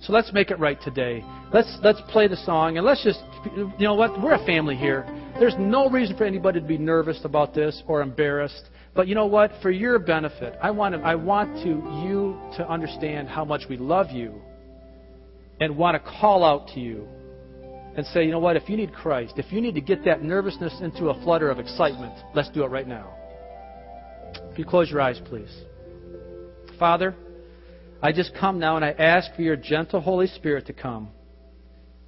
So 0.00 0.12
let's 0.12 0.32
make 0.32 0.50
it 0.50 0.58
right 0.58 0.80
today. 0.80 1.24
Let's 1.52 1.78
let's 1.82 2.00
play 2.08 2.28
the 2.28 2.36
song 2.36 2.76
and 2.76 2.86
let's 2.86 3.02
just 3.02 3.20
you 3.56 3.72
know 3.78 3.94
what? 3.94 4.20
We're 4.20 4.34
a 4.34 4.46
family 4.46 4.76
here. 4.76 5.06
There's 5.38 5.56
no 5.58 5.90
reason 5.90 6.16
for 6.16 6.24
anybody 6.24 6.60
to 6.60 6.66
be 6.66 6.78
nervous 6.78 7.20
about 7.24 7.54
this 7.54 7.82
or 7.88 8.02
embarrassed. 8.02 8.70
But 8.94 9.08
you 9.08 9.16
know 9.16 9.26
what? 9.26 9.50
For 9.62 9.70
your 9.70 9.98
benefit, 9.98 10.56
I 10.62 10.70
want 10.70 10.94
to, 10.94 11.00
I 11.00 11.16
want 11.16 11.56
to 11.64 11.68
you 11.68 12.38
to 12.56 12.68
understand 12.68 13.28
how 13.28 13.44
much 13.44 13.62
we 13.68 13.76
love 13.76 14.10
you 14.10 14.40
and 15.60 15.76
want 15.76 16.02
to 16.02 16.10
call 16.18 16.44
out 16.44 16.68
to 16.74 16.80
you 16.80 17.08
and 17.96 18.06
say, 18.06 18.24
you 18.24 18.30
know 18.30 18.38
what, 18.38 18.56
if 18.56 18.68
you 18.68 18.76
need 18.76 18.92
Christ, 18.92 19.34
if 19.36 19.52
you 19.52 19.60
need 19.60 19.74
to 19.74 19.80
get 19.80 20.04
that 20.04 20.22
nervousness 20.22 20.80
into 20.80 21.08
a 21.08 21.22
flutter 21.22 21.50
of 21.50 21.58
excitement, 21.58 22.14
let's 22.34 22.50
do 22.50 22.62
it 22.64 22.68
right 22.68 22.86
now. 22.86 23.12
If 24.50 24.58
you 24.58 24.64
close 24.64 24.90
your 24.90 25.00
eyes, 25.00 25.20
please. 25.26 25.52
Father, 26.78 27.14
I 28.02 28.12
just 28.12 28.32
come 28.38 28.58
now 28.58 28.76
and 28.76 28.84
I 28.84 28.90
ask 28.90 29.34
for 29.34 29.42
your 29.42 29.56
gentle 29.56 30.00
Holy 30.00 30.26
Spirit 30.26 30.66
to 30.66 30.72
come. 30.72 31.08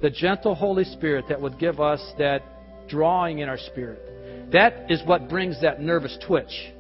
The 0.01 0.11
gentle 0.11 0.55
Holy 0.55 0.85
Spirit 0.85 1.27
that 1.29 1.41
would 1.41 1.59
give 1.59 1.81
us 1.81 2.01
that 2.19 2.43
drawing 2.89 3.41
in 3.41 3.49
our 3.49 3.59
spirit. 3.59 4.51
That 4.53 4.91
is 4.91 5.03
what 5.05 5.29
brings 5.29 5.61
that 5.63 5.81
nervous 5.81 6.17
twitch. 6.27 6.73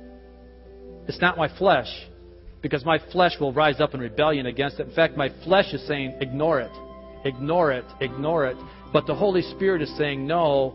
It's 1.09 1.21
not 1.21 1.37
my 1.37 1.49
flesh 1.59 1.89
because 2.63 2.85
my 2.85 2.99
flesh 3.13 3.33
will 3.41 3.53
rise 3.53 3.81
up 3.81 3.95
in 3.95 4.01
rebellion 4.01 4.47
against 4.47 4.81
it. 4.81 4.89
In 4.89 4.95
fact, 4.95 5.17
my 5.17 5.31
flesh 5.45 5.73
is 5.73 5.87
saying, 5.87 6.17
ignore 6.21 6.61
it, 6.61 6.71
ignore 7.25 7.73
it, 7.73 7.85
ignore 8.01 8.47
it. 8.47 8.57
But 8.93 9.07
the 9.07 9.15
Holy 9.15 9.43
Spirit 9.43 9.83
is 9.83 9.97
saying, 9.97 10.27
no, 10.27 10.75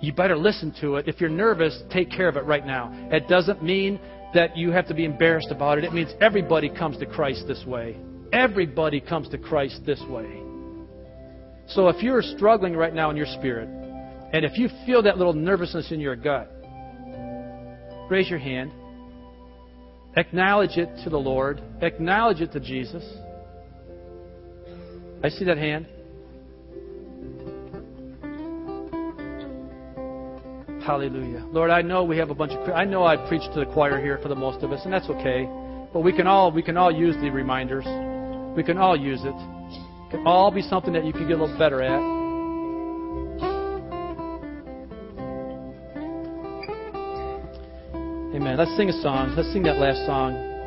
you 0.00 0.12
better 0.12 0.36
listen 0.36 0.74
to 0.80 0.96
it. 0.96 1.08
If 1.08 1.20
you're 1.20 1.30
nervous, 1.30 1.80
take 1.90 2.10
care 2.10 2.28
of 2.28 2.36
it 2.36 2.44
right 2.44 2.66
now. 2.66 2.92
It 3.12 3.28
doesn't 3.28 3.62
mean 3.62 4.00
that 4.34 4.56
you 4.56 4.70
have 4.70 4.86
to 4.88 4.94
be 4.94 5.04
embarrassed 5.04 5.50
about 5.50 5.78
it. 5.78 5.84
It 5.84 5.92
means 5.92 6.10
everybody 6.20 6.68
comes 6.68 6.98
to 6.98 7.06
Christ 7.06 7.44
this 7.46 7.64
way. 7.66 7.96
Everybody 8.32 9.00
comes 9.00 9.28
to 9.30 9.38
Christ 9.38 9.80
this 9.86 10.02
way. 10.08 10.42
So 11.68 11.88
if 11.88 12.02
you're 12.02 12.22
struggling 12.22 12.76
right 12.76 12.94
now 12.94 13.10
in 13.10 13.16
your 13.16 13.26
spirit, 13.26 13.68
and 14.32 14.44
if 14.44 14.58
you 14.58 14.68
feel 14.84 15.02
that 15.02 15.16
little 15.16 15.32
nervousness 15.32 15.90
in 15.90 16.00
your 16.00 16.16
gut, 16.16 16.50
raise 18.10 18.28
your 18.28 18.38
hand. 18.38 18.72
Acknowledge 20.16 20.76
it 20.76 20.88
to 21.04 21.10
the 21.10 21.18
Lord. 21.18 21.62
Acknowledge 21.80 22.40
it 22.40 22.52
to 22.52 22.60
Jesus. 22.60 23.04
I 25.22 25.28
see 25.28 25.44
that 25.44 25.58
hand. 25.58 25.86
Hallelujah. 30.84 31.44
Lord, 31.52 31.70
I 31.70 31.82
know 31.82 32.04
we 32.04 32.16
have 32.18 32.30
a 32.30 32.34
bunch 32.34 32.52
of 32.52 32.68
I 32.70 32.84
know 32.84 33.04
I 33.04 33.16
preach 33.28 33.42
to 33.52 33.60
the 33.60 33.66
choir 33.66 34.00
here 34.00 34.18
for 34.22 34.28
the 34.28 34.34
most 34.34 34.62
of 34.62 34.72
us, 34.72 34.80
and 34.84 34.92
that's 34.92 35.08
okay. 35.10 35.48
But 35.92 36.00
we 36.00 36.12
can 36.12 36.26
all 36.26 36.50
we 36.50 36.62
can 36.62 36.76
all 36.76 36.90
use 36.90 37.14
the 37.20 37.30
reminders. 37.30 37.84
We 38.56 38.62
can 38.62 38.78
all 38.78 38.96
use 38.96 39.20
it. 39.22 39.34
It 39.34 40.10
can 40.10 40.26
all 40.26 40.50
be 40.50 40.62
something 40.62 40.92
that 40.94 41.04
you 41.04 41.12
can 41.12 41.28
get 41.28 41.38
a 41.38 41.42
little 41.44 41.58
better 41.58 41.82
at. 41.82 42.17
Amen. 48.48 48.56
Let's 48.56 48.74
sing 48.78 48.88
a 48.88 49.02
song. 49.02 49.34
Let's 49.36 49.52
sing 49.52 49.62
that 49.64 49.76
last 49.76 50.06
song. 50.06 50.57